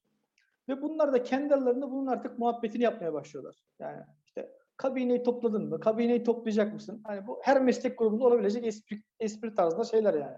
Ve 0.70 0.82
bunlar 0.82 1.14
da 1.14 1.24
kendi 1.24 1.56
aralarında 1.56 1.92
bunun 1.92 2.08
artık 2.08 2.40
muhabbetini 2.40 2.84
yapmaya 2.84 3.14
başlıyorlar. 3.14 3.64
Yani 3.80 4.04
işte 4.26 4.52
kabineyi 4.78 5.24
topladın 5.24 5.70
mı? 5.70 5.80
Kabineyi 5.80 6.24
toplayacak 6.24 6.74
mısın? 6.74 7.02
Hani 7.04 7.28
bu 7.28 7.40
her 7.44 7.62
meslek 7.62 7.98
grubunda 7.98 8.26
olabilecek 8.26 8.66
espri, 8.66 9.04
espri 9.20 9.56
tarzında 9.56 9.84
şeyler 9.84 10.14
yani. 10.14 10.38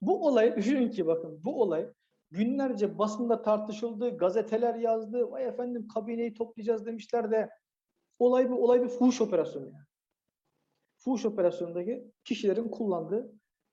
Bu 0.00 0.26
olay 0.26 0.56
düşünün 0.56 0.90
ki 0.90 1.06
bakın 1.06 1.44
bu 1.44 1.62
olay 1.62 1.92
günlerce 2.30 2.98
basında 2.98 3.42
tartışıldı, 3.42 4.16
gazeteler 4.16 4.74
yazdı. 4.74 5.30
Vay 5.30 5.44
efendim 5.44 5.88
kabineyi 5.88 6.34
toplayacağız 6.34 6.86
demişler 6.86 7.30
de 7.30 7.50
olay 8.18 8.44
bir 8.44 8.54
olay 8.54 8.82
bir 8.82 8.88
fuhuş 8.88 9.20
operasyonu 9.20 9.66
yani. 9.66 9.84
Fuhuş 10.98 11.24
operasyonundaki 11.24 12.12
kişilerin 12.24 12.68
kullandığı 12.68 13.32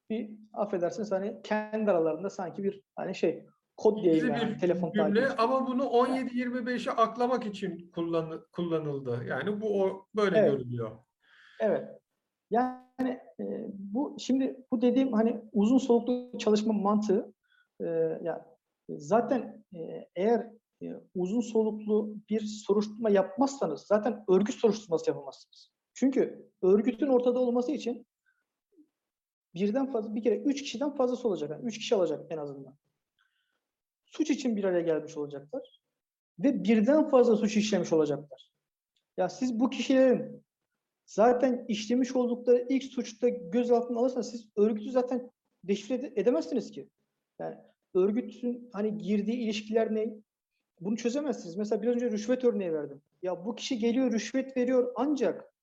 bir 0.10 0.32
affedersiniz 0.54 1.12
hani 1.12 1.41
kendi 1.43 1.91
aralarında 1.91 2.30
sanki 2.30 2.63
bir 2.63 2.84
hani 2.95 3.15
şey 3.15 3.45
kod 3.78 3.98
Gizli 3.98 4.28
yani 4.30 4.50
bir 4.50 4.60
telefon 4.60 4.92
cümle 4.92 5.22
takibi. 5.24 5.42
ama 5.42 5.68
bunu 5.68 5.84
17-25'e 5.84 6.92
aklamak 6.92 7.46
için 7.46 7.92
kullan, 7.92 8.46
kullanıldı. 8.52 9.24
Yani 9.30 9.62
bu 9.62 9.84
o 9.84 10.06
böyle 10.16 10.38
Evet. 10.38 10.52
görülüyor. 10.52 10.92
Evet. 11.60 11.88
Yani 12.52 13.20
e, 13.40 13.66
bu 13.74 14.16
şimdi 14.20 14.66
bu 14.72 14.82
dediğim 14.82 15.13
hani 15.13 15.42
uzun 15.54 15.78
soluklu 15.78 16.38
çalışma 16.38 16.74
mantığı 16.74 17.34
e, 17.82 17.86
ya 18.24 18.46
zaten 18.90 19.63
e, 19.76 20.08
eğer 20.16 20.48
e, 20.84 20.94
uzun 21.16 21.42
soluklu 21.42 22.16
bir 22.30 22.40
soruşturma 22.42 23.10
yapmazsanız 23.10 23.82
zaten 23.82 24.26
örgüt 24.30 24.56
soruşturması 24.56 25.10
yapamazsınız. 25.10 25.72
Çünkü 25.94 26.50
örgütün 26.62 27.08
ortada 27.08 27.40
olması 27.40 27.72
için 27.72 28.08
birden 29.56 29.92
fazla 29.92 30.16
bir 30.16 30.24
kere 30.24 30.36
üç 30.38 30.62
kişiden 30.63 30.96
fazlası 30.96 31.28
olacak. 31.28 31.50
Yani 31.50 31.66
üç 31.66 31.78
kişi 31.78 31.96
olacak 31.96 32.26
en 32.30 32.38
azından. 32.38 32.76
Suç 34.12 34.30
için 34.30 34.56
bir 34.56 34.63
araya 34.63 34.82
gelmiş 34.82 35.17
olacaklar 35.17 35.82
ve 36.39 36.63
birden 36.63 37.10
fazla 37.10 37.36
suç 37.36 37.58
işlemiş 37.58 37.93
olacaklar. 37.93 38.52
Ya 39.17 39.30
siz 39.30 39.60
bu 39.60 39.70
kişilerin 39.70 40.43
zaten 41.06 41.65
işlemiş 41.67 42.15
oldukları 42.15 42.65
ilk 42.70 42.84
suçta 42.84 43.30
gözaltına 43.30 44.00
alırsanız 44.00 44.32
siz 44.32 44.50
örgütü 44.56 44.91
zaten 44.91 45.32
deşifre 45.63 45.96
ede- 45.96 46.13
edemezsiniz 46.15 46.72
ki. 46.72 46.89
Yani 47.39 47.56
örgütün 47.93 48.70
hani 48.74 48.98
girdiği 48.98 49.38
ilişkiler 49.38 49.96
ne? 49.96 50.13
Bunu 50.82 50.98
çözemezsiniz. 50.98 51.56
Mesela 51.56 51.82
biraz 51.82 51.96
önce 51.96 52.12
rüşvet 52.12 52.43
örneği 52.43 52.74
verdim. 52.74 53.02
Ya 53.22 53.46
bu 53.46 53.56
kişi 53.56 53.78
geliyor 53.80 54.12
rüşvet 54.12 54.58
veriyor 54.58 54.91
ancak 54.96 55.54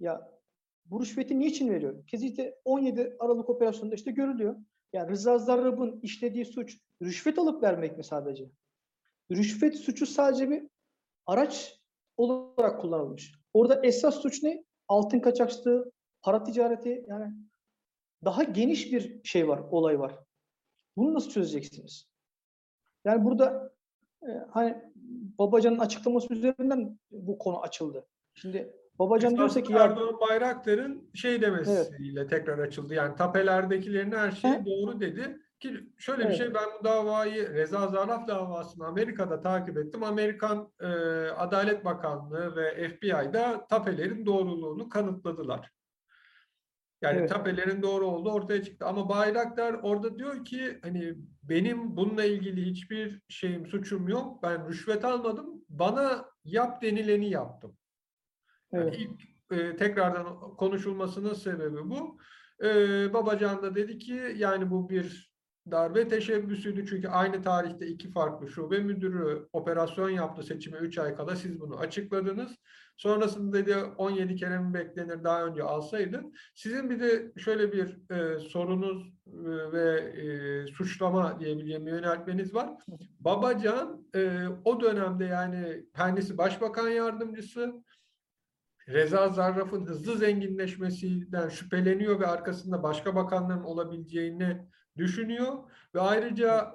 ya 0.00 0.38
bu 0.86 1.00
rüşveti 1.02 1.38
niçin 1.38 1.70
veriyor? 1.70 2.04
İşte 2.12 2.54
17 2.64 3.16
Aralık 3.18 3.50
operasyonunda 3.50 3.94
işte 3.94 4.10
görülüyor. 4.10 4.56
Yani 4.92 5.10
Rıza 5.10 5.38
Zarrab'ın 5.38 6.00
işlediği 6.02 6.44
suç 6.44 6.78
rüşvet 7.02 7.38
alıp 7.38 7.62
vermek 7.62 7.98
mi 7.98 8.04
sadece? 8.04 8.50
Rüşvet 9.30 9.76
suçu 9.76 10.06
sadece 10.06 10.50
bir 10.50 10.62
araç 11.26 11.80
olarak 12.16 12.80
kullanılmış. 12.80 13.32
Orada 13.54 13.80
esas 13.82 14.22
suç 14.22 14.42
ne? 14.42 14.64
Altın 14.88 15.20
kaçakçılığı, 15.20 15.92
para 16.22 16.44
ticareti 16.44 17.04
yani 17.08 17.34
daha 18.24 18.42
geniş 18.42 18.92
bir 18.92 19.24
şey 19.24 19.48
var, 19.48 19.58
olay 19.70 19.98
var. 19.98 20.18
Bunu 20.96 21.14
nasıl 21.14 21.30
çözeceksiniz? 21.30 22.08
Yani 23.04 23.24
burada 23.24 23.74
e, 24.22 24.30
hani 24.50 24.76
Babacan'ın 25.38 25.78
açıklaması 25.78 26.34
üzerinden 26.34 26.98
bu 27.10 27.38
konu 27.38 27.60
açıldı. 27.60 28.06
Şimdi 28.34 28.74
Babacan 28.98 29.36
diyorsa 29.36 29.62
ki 29.62 29.72
ya 29.72 29.84
Erdoğan 29.84 30.20
Bayraktar'ın 30.20 31.10
şey 31.14 31.42
demesiyle 31.42 32.26
tekrar 32.26 32.58
açıldı. 32.58 32.94
Yani 32.94 33.16
tapelerdekilerin 33.16 34.12
her 34.12 34.30
şeyi 34.30 34.54
He? 34.54 34.66
doğru 34.66 35.00
dedi. 35.00 35.38
Ki 35.60 35.92
şöyle 35.98 36.20
bir 36.22 36.26
Evet. 36.26 36.38
şey 36.38 36.54
ben 36.54 36.64
bu 36.80 36.84
davayı 36.84 37.54
Reza 37.54 37.88
Zarrab 37.88 38.28
davasını 38.28 38.86
Amerika'da 38.86 39.40
takip 39.40 39.78
ettim. 39.78 40.02
Amerikan 40.02 40.72
e, 40.80 40.86
Adalet 41.36 41.84
Bakanlığı 41.84 42.56
ve 42.56 42.88
FBI'da 42.88 43.66
tapelerin 43.66 44.26
doğruluğunu 44.26 44.88
kanıtladılar. 44.88 45.70
Yani 47.02 47.18
Evet. 47.18 47.28
tapelerin 47.28 47.82
doğru 47.82 48.06
olduğu 48.06 48.30
ortaya 48.32 48.62
çıktı. 48.62 48.86
Ama 48.86 49.08
Bayraktar 49.08 49.74
orada 49.82 50.18
diyor 50.18 50.44
ki 50.44 50.78
hani 50.82 51.14
benim 51.42 51.96
bununla 51.96 52.24
ilgili 52.24 52.66
hiçbir 52.66 53.22
şeyim, 53.28 53.66
suçum 53.66 54.08
yok. 54.08 54.42
Ben 54.42 54.68
rüşvet 54.68 55.04
almadım. 55.04 55.64
Bana 55.68 56.24
yap 56.44 56.82
denileni 56.82 57.30
yaptım. 57.30 57.76
Yani 58.72 58.90
evet, 58.90 58.98
ilk 58.98 59.22
e, 59.60 59.76
tekrardan 59.76 60.40
konuşulmasının 60.40 61.34
sebebi 61.34 61.90
bu. 61.90 62.18
E, 62.64 62.68
Babacan 63.12 63.62
da 63.62 63.74
dedi 63.74 63.98
ki 63.98 64.34
yani 64.36 64.70
bu 64.70 64.90
bir 64.90 65.27
darbe 65.70 66.08
teşebbüsüydü 66.08 66.86
çünkü 66.86 67.08
aynı 67.08 67.42
tarihte 67.42 67.86
iki 67.86 68.10
farklı 68.10 68.48
şube 68.48 68.78
müdürü 68.78 69.48
operasyon 69.52 70.10
yaptı 70.10 70.42
seçime 70.42 70.78
3 70.78 70.98
ay 70.98 71.14
kala 71.14 71.36
siz 71.36 71.60
bunu 71.60 71.78
açıkladınız. 71.78 72.56
Sonrasında 72.96 73.52
dedi 73.52 73.76
17 73.76 74.36
kere 74.36 74.58
mi 74.58 74.74
beklenir 74.74 75.24
daha 75.24 75.44
önce 75.44 75.62
alsaydın. 75.62 76.34
Sizin 76.54 76.90
bir 76.90 77.00
de 77.00 77.32
şöyle 77.36 77.72
bir 77.72 78.10
e, 78.10 78.38
sorunuz 78.38 79.12
e, 79.26 79.72
ve 79.72 80.00
e, 80.00 80.66
suçlama 80.66 81.40
diyebileceğim 81.40 81.86
yöneltmeniz 81.86 82.54
var. 82.54 82.70
Babacan 83.20 84.06
e, 84.14 84.46
o 84.64 84.80
dönemde 84.80 85.24
yani 85.24 85.84
kendisi 85.96 86.38
başbakan 86.38 86.88
yardımcısı 86.88 87.74
Reza 88.88 89.28
Zarrab'ın 89.28 89.86
hızlı 89.86 90.18
zenginleşmesinden 90.18 91.48
şüpheleniyor 91.48 92.20
ve 92.20 92.26
arkasında 92.26 92.82
başka 92.82 93.14
bakanların 93.14 93.62
olabileceğini 93.62 94.56
düşünüyor 94.98 95.52
ve 95.94 96.00
ayrıca 96.00 96.74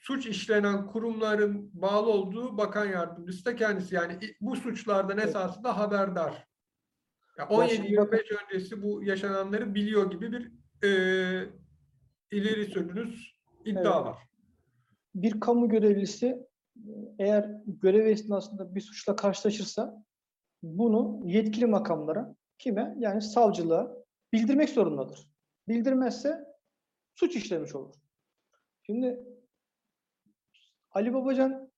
suç 0.00 0.26
işlenen 0.26 0.86
kurumların 0.86 1.70
bağlı 1.72 2.10
olduğu 2.10 2.58
bakan 2.58 2.84
yardımcısı 2.86 3.44
da 3.44 3.56
kendisi. 3.56 3.94
Yani 3.94 4.18
bu 4.40 4.56
suçlardan 4.56 5.18
Evet. 5.18 5.28
esasında 5.28 5.78
haberdar. 5.78 6.48
Ya 7.38 7.48
Ya 7.50 7.68
şimdi 7.68 7.96
bakın- 7.96 8.16
17-25 8.16 8.32
öncesi 8.44 8.82
bu 8.82 9.02
yaşananları 9.02 9.74
biliyor 9.74 10.10
gibi 10.10 10.32
bir 10.32 10.52
e, 10.88 10.88
ileri 12.30 12.64
sürünüz 12.66 13.34
iddia 13.64 13.80
Evet. 13.96 14.06
var. 14.06 14.18
bir 15.14 15.40
kamu 15.40 15.68
görevlisi 15.68 16.38
eğer 17.18 17.50
görev 17.66 18.06
esnasında 18.06 18.74
bir 18.74 18.80
suçla 18.80 19.16
karşılaşırsa 19.16 20.04
bunu 20.62 21.20
yetkili 21.24 21.66
makamlara 21.66 22.34
kime? 22.58 22.94
Yani 22.98 23.22
savcılığa 23.22 23.96
bildirmek 24.32 24.68
zorundadır. 24.70 25.28
Bildirmezse 25.68 26.44
suç 27.14 27.36
işlemiş 27.36 27.74
olur. 27.74 27.94
Şimdi 28.82 29.26
Ali 30.90 31.14
Babacan 31.14 31.72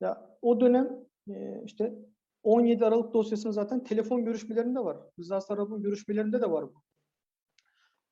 ya 0.00 0.38
o 0.42 0.60
dönem 0.60 1.06
e, 1.28 1.62
işte 1.64 1.94
17 2.42 2.84
Aralık 2.84 3.14
dosyasının 3.14 3.52
zaten 3.52 3.84
telefon 3.84 4.24
görüşmelerinde 4.24 4.80
var. 4.80 4.96
Rıza 5.18 5.40
Sarrab'ın 5.40 5.82
görüşmelerinde 5.82 6.40
de 6.40 6.50
var 6.50 6.64
bu. 6.74 6.82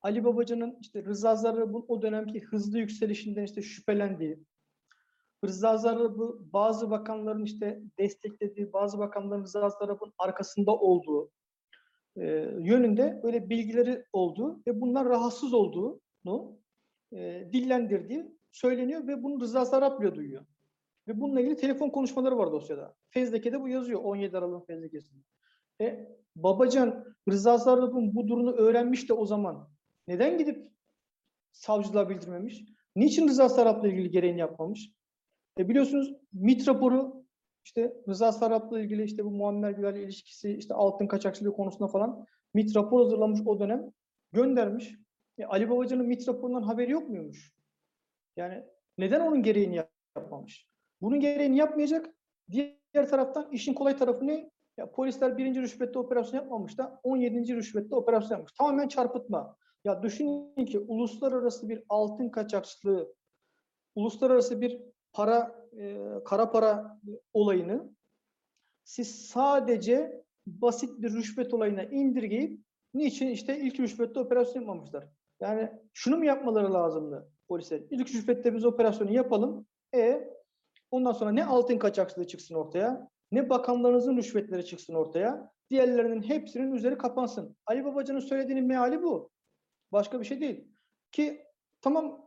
Ali 0.00 0.24
Babacan'ın 0.24 0.78
işte 0.80 1.04
Rıza 1.04 1.36
Zarrab'ın 1.36 1.84
o 1.88 2.02
dönemki 2.02 2.40
hızlı 2.40 2.78
yükselişinden 2.78 3.44
işte 3.44 3.62
şüphelendiği, 3.62 4.44
Rıza 5.44 5.76
Zarrab'ı 5.76 6.52
bazı 6.52 6.90
bakanların 6.90 7.44
işte 7.44 7.82
desteklediği, 7.98 8.72
bazı 8.72 8.98
bakanların 8.98 9.42
Rıza 9.42 9.68
Zarrab'ın 9.70 10.12
arkasında 10.18 10.76
olduğu 10.76 11.30
e, 12.16 12.24
yönünde 12.60 13.20
böyle 13.22 13.50
bilgileri 13.50 14.04
olduğu 14.12 14.62
ve 14.66 14.80
bunlar 14.80 15.08
rahatsız 15.08 15.54
olduğunu 15.54 16.00
e, 17.12 17.48
dillendirdiği 17.52 18.36
söyleniyor 18.50 19.06
ve 19.06 19.22
bunu 19.22 19.40
Rıza 19.40 19.64
Zarrab 19.64 20.00
bile 20.00 20.14
duyuyor. 20.14 20.46
Ve 21.08 21.20
bununla 21.20 21.40
ilgili 21.40 21.56
telefon 21.56 21.90
konuşmaları 21.90 22.38
var 22.38 22.52
dosyada. 22.52 22.94
Fezleke'de 23.10 23.60
bu 23.60 23.68
yazıyor 23.68 24.00
17 24.04 24.38
Aralık 24.38 24.66
fezlekesinde. 24.66 25.22
E, 25.80 26.16
Babacan 26.36 27.04
Rıza 27.28 27.58
Zarrab'ın 27.58 28.14
bu 28.14 28.28
durumunu 28.28 28.52
öğrenmiş 28.52 29.08
de 29.08 29.12
o 29.12 29.26
zaman 29.26 29.68
neden 30.08 30.38
gidip 30.38 30.70
savcılığa 31.52 32.08
bildirmemiş? 32.08 32.64
Niçin 32.96 33.28
Rıza 33.28 33.48
Sarrab'la 33.48 33.88
ilgili 33.88 34.10
gereğini 34.10 34.40
yapmamış? 34.40 34.90
E 35.58 35.68
biliyorsunuz 35.68 36.12
MİT 36.32 36.68
raporu 36.68 37.24
işte 37.64 37.96
Rıza 38.08 38.32
Sarrab'la 38.32 38.80
ilgili 38.80 39.04
işte 39.04 39.24
bu 39.24 39.30
Muammer 39.30 39.70
Güler'le 39.70 40.02
ilişkisi 40.02 40.52
işte 40.52 40.74
altın 40.74 41.06
kaçakçılığı 41.06 41.52
konusunda 41.52 41.88
falan 41.88 42.26
MİT 42.54 42.76
rapor 42.76 43.02
hazırlamış 43.02 43.40
o 43.46 43.60
dönem 43.60 43.92
göndermiş. 44.32 44.94
E, 45.38 45.44
Ali 45.44 45.70
Babacan'ın 45.70 46.06
MİT 46.06 46.28
raporundan 46.28 46.62
haberi 46.62 46.90
yok 46.92 47.08
muymuş? 47.08 47.52
Yani 48.36 48.64
neden 48.98 49.20
onun 49.20 49.42
gereğini 49.42 49.76
yap- 49.76 49.90
yapmamış? 50.16 50.68
Bunun 51.00 51.20
gereğini 51.20 51.56
yapmayacak. 51.56 52.14
Diğer 52.50 53.08
taraftan 53.10 53.50
işin 53.52 53.74
kolay 53.74 53.96
tarafı 53.96 54.26
ne? 54.26 54.50
Ya 54.76 54.90
polisler 54.90 55.38
birinci 55.38 55.62
rüşvette 55.62 55.98
operasyon 55.98 56.40
yapmamış 56.40 56.78
da 56.78 57.00
17. 57.02 57.56
rüşvette 57.56 57.94
operasyon 57.94 58.36
yapmış. 58.36 58.52
Tamamen 58.52 58.88
çarpıtma. 58.88 59.56
Ya 59.84 60.02
düşünün 60.02 60.66
ki 60.66 60.78
uluslararası 60.78 61.68
bir 61.68 61.82
altın 61.88 62.28
kaçakçılığı, 62.28 63.14
uluslararası 63.94 64.60
bir 64.60 64.82
para, 65.12 65.68
e, 65.78 65.98
kara 66.24 66.50
para 66.50 67.00
olayını 67.32 67.90
siz 68.84 69.26
sadece 69.26 70.24
basit 70.46 71.02
bir 71.02 71.12
rüşvet 71.12 71.54
olayına 71.54 71.82
indirgeyip 71.82 72.60
niçin 72.94 73.28
işte 73.28 73.58
ilk 73.60 73.80
rüşvette 73.80 74.20
operasyon 74.20 74.62
yapmamışlar? 74.62 75.08
Yani 75.40 75.70
şunu 75.94 76.16
mu 76.16 76.24
yapmaları 76.24 76.74
lazımdı 76.74 77.28
polisler? 77.48 77.82
İlk 77.90 78.08
rüşvette 78.08 78.54
biz 78.54 78.64
operasyonu 78.64 79.12
yapalım. 79.12 79.66
E 79.94 80.30
ondan 80.90 81.12
sonra 81.12 81.30
ne 81.30 81.44
altın 81.44 81.78
kaçakçılığı 81.78 82.26
çıksın 82.26 82.54
ortaya, 82.54 83.10
ne 83.32 83.50
bakanlarınızın 83.50 84.16
rüşvetleri 84.16 84.66
çıksın 84.66 84.94
ortaya. 84.94 85.52
Diğerlerinin 85.70 86.22
hepsinin 86.22 86.72
üzeri 86.72 86.98
kapansın. 86.98 87.56
Ali 87.66 87.84
Babacan'ın 87.84 88.20
söylediğinin 88.20 88.66
meali 88.66 89.02
bu. 89.02 89.30
Başka 89.92 90.20
bir 90.20 90.24
şey 90.24 90.40
değil. 90.40 90.68
Ki 91.12 91.46
tamam 91.80 92.26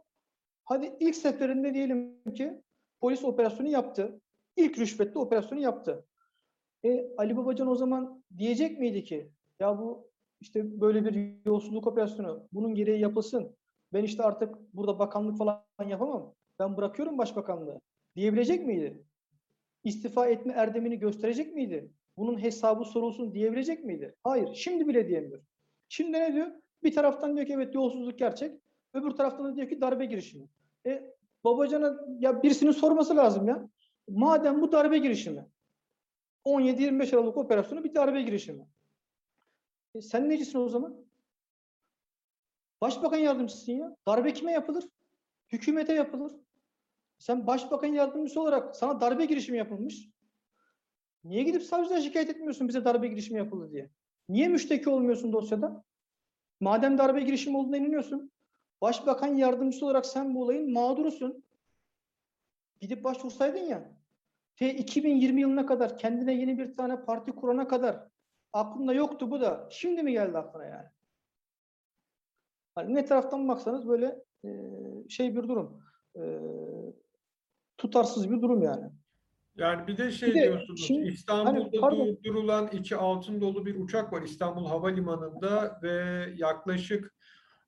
Hadi 0.70 0.96
ilk 1.00 1.16
seferinde 1.16 1.74
diyelim 1.74 2.24
ki 2.36 2.62
polis 3.02 3.24
operasyonu 3.24 3.70
yaptı. 3.70 4.22
İlk 4.56 4.80
rüşvetli 4.80 5.20
operasyonu 5.20 5.62
yaptı. 5.62 6.06
E, 6.86 7.16
Ali 7.18 7.38
Babacan 7.38 7.68
o 7.68 7.76
zaman 7.76 8.24
diyecek 8.38 8.80
miydi 8.80 9.04
ki 9.04 9.32
ya 9.60 9.80
bu 9.80 10.09
işte 10.42 10.82
böyle 10.82 11.06
bir 11.06 11.36
yolsuzluk 11.46 11.88
operasyonu 11.88 12.48
bunun 12.54 12.76
gereği 12.76 13.00
yapılsın. 13.00 13.56
Ben 13.94 14.04
işte 14.04 14.24
artık 14.24 14.56
burada 14.74 15.00
bakanlık 15.00 15.38
falan 15.38 15.64
yapamam. 15.88 16.34
Ben 16.60 16.78
bırakıyorum 16.78 17.18
başbakanlığı. 17.18 17.82
Diyebilecek 18.16 18.66
miydi? 18.66 19.04
İstifa 19.84 20.28
etme 20.28 20.54
erdemini 20.54 21.00
gösterecek 21.00 21.54
miydi? 21.54 21.92
Bunun 22.18 22.42
hesabı 22.42 22.86
sorulsun 22.86 23.34
diyebilecek 23.34 23.84
miydi? 23.86 24.16
Hayır. 24.24 24.54
Şimdi 24.54 24.88
bile 24.88 25.08
diyemiyor. 25.08 25.42
Şimdi 25.90 26.12
ne 26.12 26.34
diyor? 26.34 26.48
Bir 26.84 26.96
taraftan 26.96 27.36
diyor 27.36 27.48
ki 27.48 27.54
evet 27.54 27.76
yolsuzluk 27.76 28.20
gerçek. 28.20 28.62
Öbür 28.94 29.12
taraftan 29.12 29.46
da 29.46 29.56
diyor 29.56 29.70
ki 29.70 29.82
darbe 29.82 30.06
girişimi. 30.06 30.48
E 30.86 31.14
Babacan'a 31.44 31.98
ya 32.20 32.44
birisinin 32.44 32.72
sorması 32.72 33.16
lazım 33.16 33.48
ya. 33.48 33.70
Madem 34.08 34.62
bu 34.62 34.72
darbe 34.72 34.98
girişimi 34.98 35.46
17-25 36.46 37.16
Aralık 37.16 37.38
operasyonu 37.38 37.84
bir 37.84 37.96
darbe 37.96 38.22
girişimi. 38.22 38.66
E 39.96 40.02
sen 40.02 40.30
necisin 40.30 40.60
o 40.60 40.70
zaman? 40.70 41.06
Başbakan 42.82 43.18
yardımcısın 43.18 43.72
ya. 43.72 43.96
Darbe 44.08 44.34
kime 44.34 44.52
yapılır? 44.52 44.86
Hükümete 45.52 45.94
yapılır. 45.94 46.34
Sen 47.18 47.48
başbakan 47.48 47.88
yardımcısı 47.88 48.42
olarak 48.42 48.76
sana 48.76 49.02
darbe 49.02 49.26
girişimi 49.26 49.58
yapılmış. 49.58 50.10
Niye 51.24 51.44
gidip 51.44 51.64
savcıya 51.64 52.02
şikayet 52.02 52.30
etmiyorsun 52.30 52.68
bize 52.68 52.86
darbe 52.86 53.08
girişimi 53.08 53.38
yapıldı 53.38 53.72
diye? 53.72 53.90
Niye 54.30 54.48
müşteki 54.48 54.90
olmuyorsun 54.90 55.34
dosyada? 55.34 55.84
Madem 56.60 56.98
darbe 56.98 57.22
girişimi 57.22 57.58
olduğuna 57.58 57.78
inanıyorsun. 57.78 58.32
Başbakan 58.82 59.36
yardımcısı 59.36 59.86
olarak 59.86 60.06
sen 60.06 60.36
bu 60.36 60.42
olayın 60.42 60.74
mağdurusun. 60.74 61.44
Gidip 62.82 63.04
başvursaydın 63.04 63.66
ya. 63.66 63.92
Te 64.56 64.74
2020 64.74 65.42
yılına 65.42 65.66
kadar 65.66 65.98
kendine 65.98 66.34
yeni 66.34 66.58
bir 66.58 66.76
tane 66.78 67.06
parti 67.06 67.32
kurana 67.32 67.68
kadar 67.68 68.08
aklında 68.54 68.94
yoktu 68.94 69.32
bu 69.32 69.42
da. 69.42 69.68
Şimdi 69.72 70.04
mi 70.04 70.12
geldi 70.12 70.38
aklına 70.38 70.66
yani? 70.66 70.88
Hani 72.76 72.96
ne 72.96 73.06
taraftan 73.06 73.48
baksanız 73.48 73.88
böyle 73.88 74.24
e, 74.46 74.50
şey 75.10 75.36
bir 75.36 75.44
durum. 75.44 75.84
E, 76.16 76.22
tutarsız 77.78 78.32
bir 78.32 78.42
durum 78.42 78.64
yani. 78.64 78.92
Yani 79.56 79.88
bir 79.88 79.98
de 79.98 80.12
şey 80.12 80.30
Bir 80.30 80.36
de 80.36 80.44
diyorsunuz, 80.44 80.88
şimdi- 80.88 81.08
İstanbul'da 81.08 81.86
hani 81.86 82.24
durdurulan 82.24 82.70
içi 82.72 82.96
altın 82.96 83.42
dolu 83.42 83.66
bir 83.66 83.80
uçak 83.80 84.14
var 84.14 84.22
İstanbul 84.22 84.66
Havalimanı'nda 84.66 85.80
ve 85.84 86.26
yaklaşık 86.36 87.16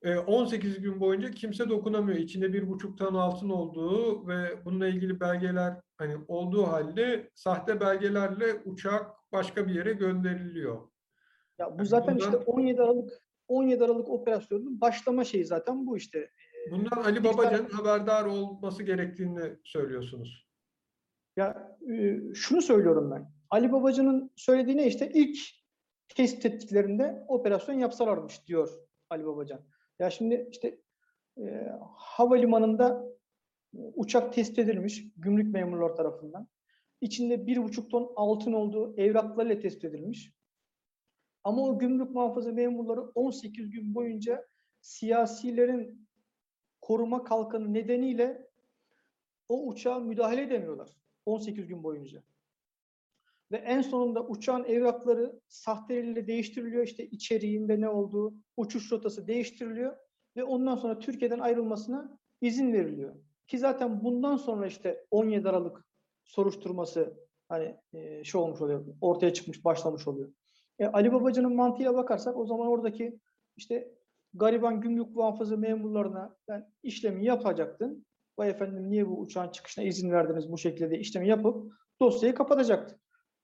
18 0.06 0.82
gün 0.82 1.00
boyunca 1.00 1.32
kimse 1.32 1.70
dokunamıyor. 1.70 2.18
İçinde 2.18 2.54
bir 2.54 2.70
buçuk 2.70 2.98
ton 2.98 3.16
altın 3.16 3.50
olduğu 3.50 4.28
ve 4.28 4.66
bununla 4.66 4.88
ilgili 4.88 5.20
belgeler 5.20 5.74
hani 5.98 6.18
olduğu 6.28 6.64
halde 6.64 7.30
sahte 7.36 7.80
belgelerle 7.80 8.46
uçak 8.66 9.12
başka 9.32 9.68
bir 9.68 9.76
yere 9.76 9.94
gönderiliyor. 9.94 10.82
Ya 11.60 11.72
bu 11.74 11.78
Yani 11.78 11.88
zaten 11.88 12.16
bundan- 12.16 12.26
işte 12.26 12.38
17 12.38 12.82
Aralık 12.82 13.10
17 13.48 13.84
Aralık 13.84 14.10
operasyonunun 14.10 14.82
başlama 14.82 15.24
şeyi 15.24 15.46
zaten 15.46 15.88
bu 15.88 15.98
işte. 15.98 16.30
Bundan 16.72 17.04
Ali 17.04 17.24
Babacan'ın 17.24 17.70
haberdar 17.70 18.26
olması 18.26 18.84
gerektiğini 18.84 19.58
söylüyorsunuz. 19.64 20.48
Ya 21.38 21.78
e, 21.92 22.20
şunu 22.34 22.62
söylüyorum 22.62 23.12
ben. 23.12 23.32
Ali 23.50 23.72
Babacan'ın 23.72 24.32
söylediğine 24.36 24.88
işte 24.88 25.12
ilk 25.14 25.38
tespit 26.16 26.46
ettiklerinde 26.46 27.24
operasyon 27.28 27.76
yapsalarmış 27.76 28.48
diyor 28.48 28.70
Ali 29.10 29.26
Babacan. 29.26 29.62
Ya 30.00 30.10
şimdi 30.10 30.48
işte 30.52 30.80
e, 31.38 31.72
havalimanında 31.96 33.06
e, 33.74 33.78
uçak 33.96 34.34
tespit 34.34 34.60
edilmiş 34.60 35.04
gümrük 35.18 35.54
memurları 35.54 35.96
tarafından. 35.96 36.48
İçinde 37.02 37.48
bir 37.48 37.64
buçuk 37.64 37.92
ton 37.92 38.14
altın 38.16 38.54
olduğu 38.54 38.98
evraklarıyla 38.98 39.60
tespit 39.60 39.86
edilmiş. 39.86 40.34
Ama 41.44 41.62
o 41.62 41.80
gümrük 41.80 42.12
muhafaza 42.12 42.52
memurları 42.52 43.02
18 43.02 43.70
gün 43.70 43.96
boyunca 43.96 44.48
siyasilerin 44.82 46.08
koruma 46.82 47.24
kalkanı 47.24 47.74
nedeniyle 47.74 48.48
o 49.50 49.68
uçağa 49.68 50.00
müdahale 50.00 50.42
edemiyorlar. 50.42 50.90
18 51.26 51.68
gün 51.68 51.84
boyunca. 51.84 52.24
Ve 53.52 53.58
en 53.58 53.82
sonunda 53.82 54.26
uçağın 54.28 54.64
evrakları 54.64 55.40
sahteleriyle 55.48 56.28
değiştiriliyor. 56.28 56.84
İşte 56.84 57.06
içeriğinde 57.06 57.82
ne 57.82 57.90
olduğu, 57.90 58.34
uçuş 58.58 58.92
rotası 58.92 59.28
değiştiriliyor. 59.28 59.98
Ve 60.36 60.44
ondan 60.44 60.76
sonra 60.76 61.00
Türkiye'den 61.00 61.40
ayrılmasına 61.40 62.18
izin 62.42 62.74
veriliyor. 62.74 63.16
Ki 63.48 63.58
zaten 63.58 64.04
bundan 64.04 64.38
sonra 64.38 64.68
işte 64.68 65.06
17 65.12 65.50
Aralık 65.50 65.86
soruşturması 66.24 67.14
hani 67.50 67.78
e, 67.94 68.24
şey 68.24 68.42
olmuş 68.42 68.62
oluyor, 68.62 68.86
ortaya 69.02 69.34
çıkmış, 69.34 69.66
başlamış 69.66 70.08
oluyor. 70.08 70.34
E, 70.80 70.86
Ali 70.86 71.14
Babacan'ın 71.14 71.56
mantığıyla 71.56 71.96
bakarsak 71.96 72.38
o 72.38 72.46
zaman 72.46 72.68
oradaki 72.68 73.20
işte 73.58 73.92
gariban 74.34 74.82
gümrük 74.82 75.16
muhafaza 75.16 75.58
memurlarına 75.58 76.36
ben 76.48 76.72
işlemi 76.84 77.26
yapacaktın. 77.26 78.06
Vay 78.38 78.50
efendim 78.50 78.90
niye 78.90 79.08
bu 79.08 79.20
uçağın 79.20 79.50
çıkışına 79.50 79.86
izin 79.86 80.12
verdiniz 80.12 80.52
bu 80.52 80.58
şekilde 80.58 80.92
de 80.92 81.00
işlemi 81.00 81.28
yapıp 81.28 81.74
dosyayı 82.02 82.36
kapatacaktı. 82.36 83.01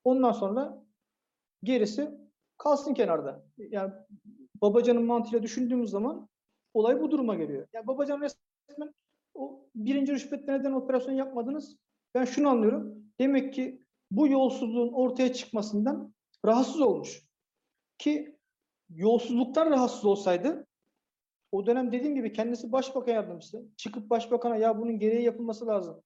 Ondan 0.07 0.31
sonra 0.31 0.83
gerisi 1.63 2.11
kalsın 2.57 2.93
kenarda. 2.93 3.45
Yani 3.57 3.93
Babacan'ın 4.61 5.03
mantığıyla 5.03 5.43
düşündüğümüz 5.43 5.89
zaman 5.89 6.29
olay 6.73 7.01
bu 7.01 7.11
duruma 7.11 7.35
geliyor. 7.35 7.67
Yani 7.73 7.87
Babacan 7.87 8.21
resmen 8.21 8.93
o 9.33 9.65
birinci 9.75 10.13
rüşvetle 10.13 10.53
neden 10.53 10.71
operasyon 10.71 11.13
yapmadınız? 11.13 11.77
Ben 12.15 12.25
şunu 12.25 12.49
anlıyorum. 12.49 13.03
Demek 13.19 13.53
ki 13.53 13.81
bu 14.11 14.27
yolsuzluğun 14.27 14.93
ortaya 14.93 15.33
çıkmasından 15.33 16.13
rahatsız 16.45 16.81
olmuş. 16.81 17.23
Ki 17.97 18.37
yolsuzluktan 18.89 19.71
rahatsız 19.71 20.05
olsaydı 20.05 20.67
o 21.51 21.65
dönem 21.65 21.91
dediğim 21.91 22.15
gibi 22.15 22.33
kendisi 22.33 22.71
başbakan 22.71 23.13
yardımcısı. 23.13 23.65
Çıkıp 23.77 24.09
başbakana 24.09 24.55
ya 24.57 24.77
bunun 24.77 24.99
gereği 24.99 25.23
yapılması 25.23 25.67
lazım. 25.67 26.01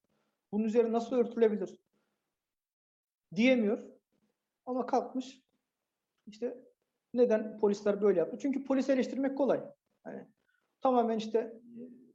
Bunun 0.52 0.64
üzeri 0.64 0.92
nasıl 0.92 1.16
örtülebilir? 1.16 1.78
Diyemiyor. 3.36 3.84
Ama 4.66 4.86
kalkmış. 4.86 5.42
İşte 6.28 6.58
neden 7.14 7.60
polisler 7.60 8.02
böyle 8.02 8.20
yaptı? 8.20 8.38
Çünkü 8.42 8.66
polis 8.66 8.90
eleştirmek 8.90 9.38
kolay. 9.38 9.64
Yani 10.06 10.28
tamamen 10.82 11.18
işte 11.18 11.62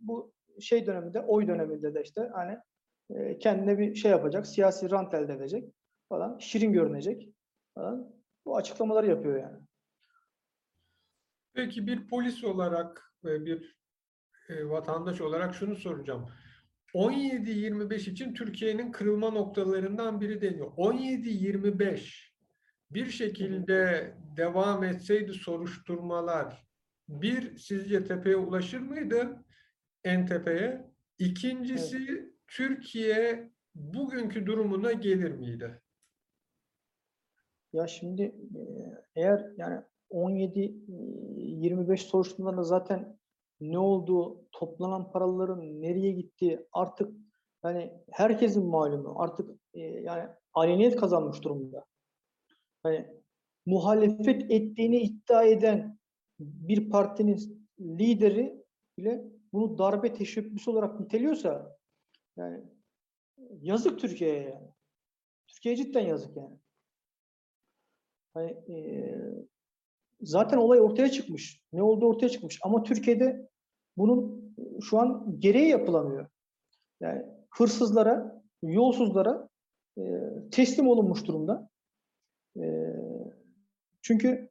bu 0.00 0.32
şey 0.60 0.86
döneminde, 0.86 1.20
oy 1.20 1.48
döneminde 1.48 1.94
de 1.94 2.02
işte 2.02 2.30
hani 2.34 2.58
e, 3.10 3.38
kendine 3.38 3.78
bir 3.78 3.94
şey 3.94 4.10
yapacak, 4.10 4.46
siyasi 4.46 4.90
rant 4.90 5.14
elde 5.14 5.32
edecek 5.32 5.74
falan, 6.08 6.38
şirin 6.38 6.72
görünecek 6.72 7.34
falan. 7.74 8.12
Bu 8.44 8.56
açıklamaları 8.56 9.06
yapıyor 9.06 9.40
yani. 9.42 9.58
Peki 11.54 11.86
bir 11.86 12.08
polis 12.08 12.44
olarak 12.44 13.12
ve 13.24 13.46
bir 13.46 13.76
e, 14.48 14.68
vatandaş 14.68 15.20
olarak 15.20 15.54
şunu 15.54 15.76
soracağım. 15.76 16.30
17-25 16.96 18.10
için 18.10 18.34
Türkiye'nin 18.34 18.92
kırılma 18.92 19.30
noktalarından 19.30 20.20
biri 20.20 20.40
deniyor. 20.40 20.66
17-25 20.66 22.30
bir 22.90 23.06
şekilde 23.06 24.12
devam 24.36 24.84
etseydi 24.84 25.32
soruşturmalar 25.32 26.66
bir 27.08 27.58
sizce 27.58 28.04
tepeye 28.04 28.36
ulaşır 28.36 28.80
mıydı? 28.80 29.44
En 30.04 30.26
tepeye. 30.26 30.90
İkincisi 31.18 32.32
Türkiye 32.48 33.50
bugünkü 33.74 34.46
durumuna 34.46 34.92
gelir 34.92 35.30
miydi? 35.30 35.82
Ya 37.72 37.86
şimdi 37.86 38.22
e, 38.22 38.62
eğer 39.16 39.46
yani 39.56 39.80
17-25 40.10 41.96
soruşturmalarında 41.96 42.62
zaten 42.62 43.18
ne 43.60 43.78
olduğu, 43.78 44.44
toplanan 44.52 45.10
paraların 45.10 45.82
nereye 45.82 46.12
gittiği 46.12 46.66
artık 46.72 47.12
yani 47.64 47.92
herkesin 48.10 48.66
malumu. 48.66 49.14
Artık 49.22 49.50
e, 49.74 49.80
yani 49.80 50.28
aleniyet 50.54 50.96
kazanmış 50.96 51.42
durumda. 51.42 51.84
Hani 52.82 53.06
muhalefet 53.66 54.50
ettiğini 54.50 55.00
iddia 55.00 55.44
eden 55.44 55.98
bir 56.40 56.90
partinin 56.90 57.68
lideri 57.80 58.64
bile 58.98 59.24
bunu 59.52 59.78
darbe 59.78 60.14
teşebbüsü 60.14 60.70
olarak 60.70 61.00
niteliyorsa 61.00 61.78
yani 62.36 62.64
yazık 63.60 64.00
Türkiye'ye 64.00 64.42
yani. 64.42 64.68
Türkiye'ye 65.46 65.76
cidden 65.76 66.06
yazık 66.06 66.36
yani. 66.36 66.58
Hani, 68.34 68.50
e, 68.50 68.76
zaten 70.20 70.58
olay 70.58 70.80
ortaya 70.80 71.10
çıkmış. 71.10 71.62
Ne 71.72 71.82
olduğu 71.82 72.06
ortaya 72.06 72.28
çıkmış. 72.28 72.58
Ama 72.62 72.82
Türkiye'de 72.82 73.48
bunun 73.96 74.46
şu 74.82 74.98
an 74.98 75.36
gereği 75.38 75.68
yapılamıyor. 75.68 76.26
Yani 77.00 77.22
hırsızlara, 77.50 78.42
yolsuzlara 78.62 79.48
e, 79.98 80.02
teslim 80.50 80.88
olunmuş 80.88 81.26
durumda. 81.26 81.68
E, 82.56 82.64
çünkü 84.02 84.50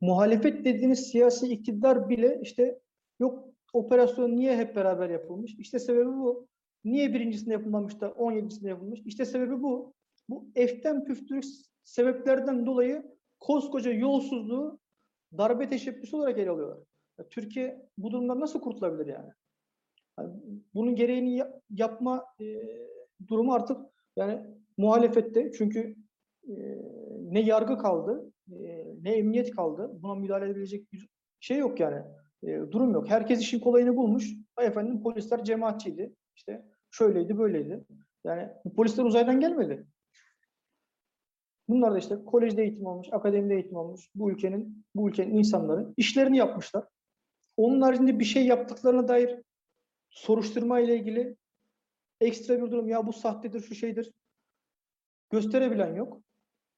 muhalefet 0.00 0.64
dediğiniz 0.64 1.10
siyasi 1.10 1.46
iktidar 1.48 2.08
bile 2.08 2.40
işte 2.42 2.80
yok 3.20 3.56
Operasyon 3.76 4.36
niye 4.36 4.56
hep 4.56 4.76
beraber 4.76 5.10
yapılmış? 5.10 5.54
İşte 5.58 5.78
sebebi 5.78 6.08
bu. 6.08 6.48
Niye 6.84 7.14
birincisinde 7.14 7.52
yapılmamış 7.52 8.00
da 8.00 8.06
17'sinde 8.06 8.68
yapılmış? 8.68 9.00
İşte 9.04 9.24
sebebi 9.24 9.62
bu. 9.62 9.94
Bu 10.28 10.48
eften 10.54 11.04
püftürük 11.04 11.44
sebeplerden 11.84 12.66
dolayı 12.66 13.15
koskoca 13.46 13.92
yolsuzluğu 13.92 14.78
darbe 15.38 15.68
teşebbüsü 15.68 16.16
olarak 16.16 16.38
ele 16.38 16.50
alıyorlar. 16.50 16.78
Ya 17.18 17.28
Türkiye 17.28 17.88
bu 17.98 18.10
durumdan 18.10 18.40
nasıl 18.40 18.60
kurtulabilir 18.60 19.06
yani? 19.06 19.30
Yani 20.18 20.34
bunun 20.74 20.96
gereğini 20.96 21.36
yap- 21.36 21.62
yapma 21.70 22.24
e, 22.40 22.44
durumu 23.28 23.54
artık 23.54 23.80
yani 24.16 24.46
muhalefette 24.76 25.52
çünkü 25.52 25.96
e, 26.48 26.54
ne 27.22 27.40
yargı 27.40 27.78
kaldı 27.78 28.32
e, 28.52 28.86
ne 29.02 29.12
emniyet 29.16 29.50
kaldı. 29.50 29.90
Buna 30.02 30.14
müdahale 30.14 30.44
edebilecek 30.46 30.92
bir 30.92 31.08
şey 31.40 31.58
yok 31.58 31.80
yani. 31.80 32.02
E, 32.42 32.48
durum 32.70 32.92
yok. 32.92 33.10
Herkes 33.10 33.40
işin 33.40 33.60
kolayını 33.60 33.96
bulmuş. 33.96 34.32
Ay 34.56 34.66
efendim 34.66 35.02
polisler 35.02 35.44
cemaatçiydi. 35.44 36.14
İşte 36.36 36.64
şöyleydi 36.90 37.38
böyleydi. 37.38 37.84
Yani 38.24 38.48
bu 38.64 38.74
polisler 38.74 39.04
uzaydan 39.04 39.40
gelmedi. 39.40 39.86
Bunlar 41.68 41.94
da 41.94 41.98
işte 41.98 42.24
kolejde 42.26 42.62
eğitim 42.62 42.86
almış, 42.86 43.08
akademide 43.12 43.54
eğitim 43.54 43.76
almış. 43.76 44.10
Bu 44.14 44.30
ülkenin 44.30 44.84
bu 44.94 45.08
ülkenin 45.08 45.34
insanları 45.34 45.94
işlerini 45.96 46.36
yapmışlar. 46.36 46.84
Onun 47.56 47.80
haricinde 47.80 48.18
bir 48.18 48.24
şey 48.24 48.46
yaptıklarına 48.46 49.08
dair 49.08 49.42
soruşturma 50.10 50.80
ile 50.80 50.96
ilgili 50.96 51.36
ekstra 52.20 52.62
bir 52.62 52.70
durum 52.70 52.88
ya 52.88 53.06
bu 53.06 53.12
sahtedir, 53.12 53.60
şu 53.60 53.74
şeydir 53.74 54.12
gösterebilen 55.30 55.94
yok. 55.94 56.20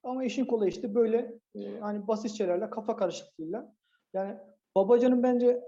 Ama 0.03 0.23
işin 0.23 0.45
kolayı 0.45 0.71
işte 0.71 0.95
böyle 0.95 1.39
e, 1.55 1.79
hani 1.79 2.07
basit 2.07 2.31
şeylerle 2.31 2.69
kafa 2.69 2.95
karışıklığıyla 2.95 3.73
yani 4.13 4.37
Babacan'ın 4.75 5.23
bence 5.23 5.47
e, 5.47 5.61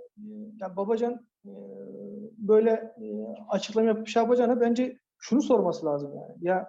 yani 0.60 0.76
Babacan 0.76 1.28
e, 1.46 1.52
böyle 2.38 2.70
e, 2.72 3.06
açıklama 3.50 3.88
yapıp 3.88 4.08
şey 4.08 4.24
yapacağına 4.24 4.62
bence 4.62 4.98
şunu 5.18 5.42
sorması 5.42 5.86
lazım 5.86 6.16
yani. 6.16 6.36
Ya 6.42 6.68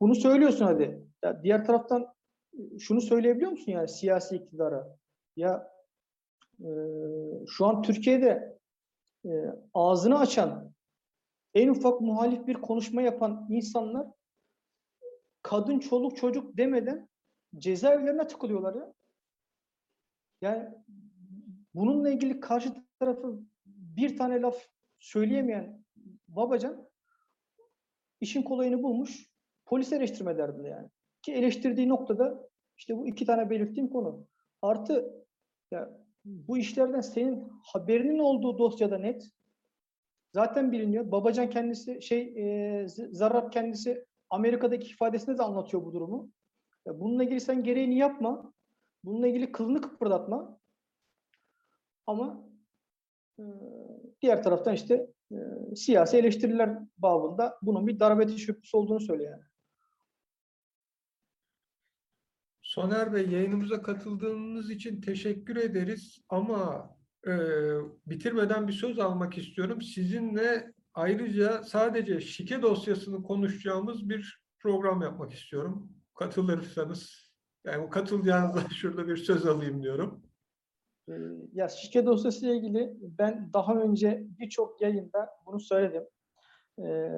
bunu 0.00 0.14
söylüyorsun 0.14 0.64
hadi. 0.64 1.07
Ya 1.24 1.42
diğer 1.42 1.64
taraftan 1.64 2.14
e, 2.52 2.78
şunu 2.78 3.00
söyleyebiliyor 3.00 3.50
musun 3.50 3.72
yani 3.72 3.88
siyasi 3.88 4.36
iktidara? 4.36 4.96
Ya 5.36 5.72
e, 6.60 6.68
şu 7.48 7.66
an 7.66 7.82
Türkiye'de 7.82 8.58
e, 9.24 9.30
ağzını 9.74 10.18
açan 10.18 10.72
en 11.54 11.68
ufak 11.68 12.00
muhalif 12.00 12.46
bir 12.46 12.54
konuşma 12.54 13.02
yapan 13.02 13.46
insanlar 13.50 14.06
kadın, 15.42 15.78
çoluk, 15.78 16.16
çocuk 16.16 16.56
demeden 16.56 17.08
cezaevlerine 17.58 18.26
tıkılıyorlar 18.26 18.74
ya. 18.74 18.92
Yani 20.40 20.74
bununla 21.74 22.10
ilgili 22.10 22.40
karşı 22.40 22.74
tarafı 22.98 23.40
bir 23.66 24.16
tane 24.16 24.40
laf 24.40 24.56
söyleyemeyen 24.98 25.84
Babacan 26.28 26.88
işin 28.20 28.42
kolayını 28.42 28.82
bulmuş. 28.82 29.28
Polis 29.66 29.92
eleştirme 29.92 30.38
derdinde 30.38 30.68
yani. 30.68 30.88
Ki 31.22 31.32
eleştirdiği 31.32 31.88
noktada 31.88 32.48
işte 32.76 32.96
bu 32.96 33.06
iki 33.06 33.26
tane 33.26 33.50
belirttiğim 33.50 33.90
konu. 33.90 34.26
Artı 34.62 35.24
ya 35.70 35.90
bu 36.24 36.58
işlerden 36.58 37.00
senin 37.00 37.48
haberinin 37.62 38.18
olduğu 38.18 38.58
dosyada 38.58 38.98
net. 38.98 39.30
Zaten 40.34 40.72
biliniyor. 40.72 41.12
Babacan 41.12 41.50
kendisi 41.50 42.02
şey 42.02 42.20
e, 42.20 42.88
Zarrab 42.88 43.52
kendisi 43.52 44.06
Amerika'daki 44.30 44.88
ifadesinde 44.88 45.38
de 45.38 45.42
anlatıyor 45.42 45.84
bu 45.84 45.92
durumu. 45.92 46.30
Ya 46.86 47.00
bununla 47.00 47.24
ilgili 47.24 47.40
sen 47.40 47.64
gereğini 47.64 47.98
yapma. 47.98 48.52
Bununla 49.04 49.28
ilgili 49.28 49.52
kılını 49.52 49.80
kıpırdatma. 49.80 50.58
Ama 52.06 52.48
e, 53.38 53.42
diğer 54.22 54.42
taraftan 54.42 54.74
işte 54.74 55.06
e, 55.32 55.36
siyasi 55.76 56.16
eleştiriler 56.16 56.78
babında 56.98 57.58
bunun 57.62 57.86
bir 57.86 58.00
darbe 58.00 58.26
teşebbüsü 58.26 58.76
olduğunu 58.76 59.00
söylüyor 59.00 59.30
yani. 59.30 59.42
Soner 62.78 63.12
Bey 63.12 63.28
yayınımıza 63.28 63.82
katıldığınız 63.82 64.70
için 64.70 65.00
teşekkür 65.00 65.56
ederiz 65.56 66.18
ama 66.28 66.90
e, 67.26 67.32
bitirmeden 68.06 68.68
bir 68.68 68.72
söz 68.72 68.98
almak 68.98 69.38
istiyorum. 69.38 69.82
Sizinle 69.82 70.72
ayrıca 70.94 71.62
sadece 71.62 72.20
şike 72.20 72.62
dosyasını 72.62 73.22
konuşacağımız 73.22 74.08
bir 74.08 74.42
program 74.58 75.02
yapmak 75.02 75.32
istiyorum. 75.32 75.92
Katılırsanız, 76.14 77.32
yani 77.66 77.90
katılacağınızda 77.90 78.60
şurada 78.74 79.08
bir 79.08 79.16
söz 79.16 79.46
alayım 79.46 79.82
diyorum. 79.82 80.22
Ee, 81.08 81.12
Ya 81.52 81.68
şike 81.68 82.06
dosyası 82.06 82.46
ile 82.46 82.56
ilgili 82.56 82.96
ben 83.00 83.50
daha 83.52 83.74
önce 83.74 84.24
birçok 84.38 84.82
yayında 84.82 85.28
bunu 85.46 85.60
söyledim. 85.60 86.04
Ee, 86.78 87.10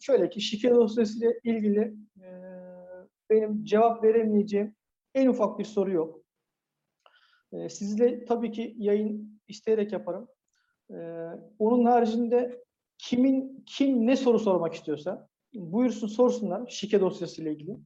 şöyle 0.00 0.30
ki 0.30 0.40
şike 0.40 0.70
dosyası 0.70 1.18
ile 1.18 1.40
ilgili 1.44 1.94
e, 2.22 2.28
benim 3.30 3.64
cevap 3.64 4.04
veremeyeceğim 4.04 4.74
en 5.14 5.26
ufak 5.26 5.58
bir 5.58 5.64
soru 5.64 5.92
yok. 5.92 6.20
Ee, 7.52 7.68
sizle 7.68 8.24
tabii 8.24 8.52
ki 8.52 8.74
yayın 8.78 9.40
isteyerek 9.48 9.92
yaparım. 9.92 10.28
Ee, 10.90 11.28
onun 11.58 11.84
haricinde 11.84 12.64
kimin 12.98 13.64
kim 13.66 14.06
ne 14.06 14.16
soru 14.16 14.38
sormak 14.38 14.74
istiyorsa 14.74 15.28
buyursun 15.54 16.08
sorsunlar 16.08 16.66
şike 16.68 17.00
dosyası 17.00 17.42
ile 17.42 17.52
ilgili. 17.52 17.78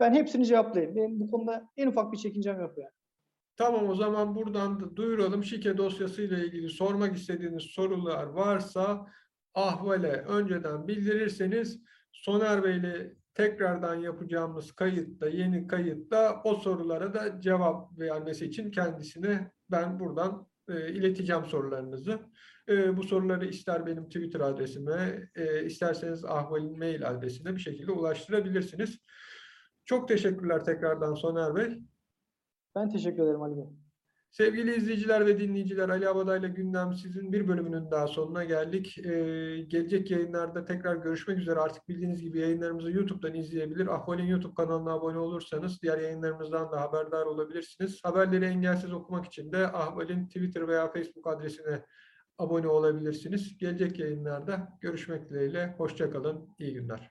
Ben 0.00 0.14
hepsini 0.14 0.46
cevaplayayım. 0.46 0.96
Benim 0.96 1.20
bu 1.20 1.30
konuda 1.30 1.68
en 1.76 1.86
ufak 1.86 2.12
bir 2.12 2.18
çekincem 2.18 2.60
yok 2.60 2.78
yani. 2.78 2.90
Tamam 3.56 3.88
o 3.88 3.94
zaman 3.94 4.34
buradan 4.34 4.80
da 4.80 4.96
duyuralım. 4.96 5.44
Şike 5.44 5.78
dosyasıyla 5.78 6.38
ilgili 6.38 6.70
sormak 6.70 7.16
istediğiniz 7.16 7.62
sorular 7.62 8.24
varsa 8.24 9.06
Ahval'e 9.54 10.12
önceden 10.12 10.88
bildirirseniz 10.88 11.82
Soner 12.12 12.64
Bey'le 12.64 13.16
tekrardan 13.34 13.94
yapacağımız 13.94 14.72
kayıtta, 14.72 15.28
yeni 15.28 15.66
kayıtta 15.66 16.42
o 16.44 16.54
sorulara 16.54 17.14
da 17.14 17.40
cevap 17.40 17.98
vermesi 17.98 18.46
için 18.46 18.70
kendisine 18.70 19.50
ben 19.70 20.00
buradan 20.00 20.46
e, 20.68 20.92
ileteceğim 20.92 21.44
sorularınızı. 21.44 22.20
E, 22.68 22.96
bu 22.96 23.02
soruları 23.02 23.46
ister 23.46 23.86
benim 23.86 24.04
Twitter 24.04 24.40
adresime, 24.40 25.28
e, 25.34 25.64
isterseniz 25.64 26.24
Ahval'in 26.24 26.78
mail 26.78 27.08
adresine 27.10 27.54
bir 27.54 27.60
şekilde 27.60 27.92
ulaştırabilirsiniz. 27.92 28.98
Çok 29.84 30.08
teşekkürler 30.08 30.64
tekrardan 30.64 31.14
Soner 31.14 31.54
Bey. 31.54 31.80
Ben 32.74 32.88
teşekkür 32.88 33.22
ederim 33.22 33.42
Ali 33.42 33.56
Bey. 33.56 33.83
Sevgili 34.36 34.76
izleyiciler 34.76 35.26
ve 35.26 35.38
dinleyiciler, 35.38 35.88
Ali 35.88 36.08
Abaday'la 36.08 36.48
Gündem 36.48 36.94
sizin 36.94 37.32
bir 37.32 37.48
bölümünün 37.48 37.90
daha 37.90 38.06
sonuna 38.06 38.44
geldik. 38.44 38.98
Ee, 38.98 39.02
gelecek 39.68 40.10
yayınlarda 40.10 40.64
tekrar 40.64 40.96
görüşmek 40.96 41.38
üzere. 41.38 41.60
Artık 41.60 41.88
bildiğiniz 41.88 42.20
gibi 42.20 42.38
yayınlarımızı 42.38 42.90
YouTube'dan 42.90 43.34
izleyebilir. 43.34 43.86
Ahval'in 43.86 44.24
YouTube 44.24 44.54
kanalına 44.54 44.92
abone 44.92 45.18
olursanız 45.18 45.82
diğer 45.82 45.98
yayınlarımızdan 45.98 46.72
da 46.72 46.80
haberdar 46.80 47.26
olabilirsiniz. 47.26 48.00
Haberleri 48.04 48.44
engelsiz 48.44 48.92
okumak 48.92 49.26
için 49.26 49.52
de 49.52 49.66
Ahval'in 49.66 50.26
Twitter 50.26 50.68
veya 50.68 50.92
Facebook 50.92 51.26
adresine 51.26 51.84
abone 52.38 52.68
olabilirsiniz. 52.68 53.58
Gelecek 53.58 53.98
yayınlarda 53.98 54.68
görüşmek 54.80 55.30
dileğiyle. 55.30 55.74
Hoşçakalın, 55.78 56.54
iyi 56.58 56.74
günler. 56.74 57.10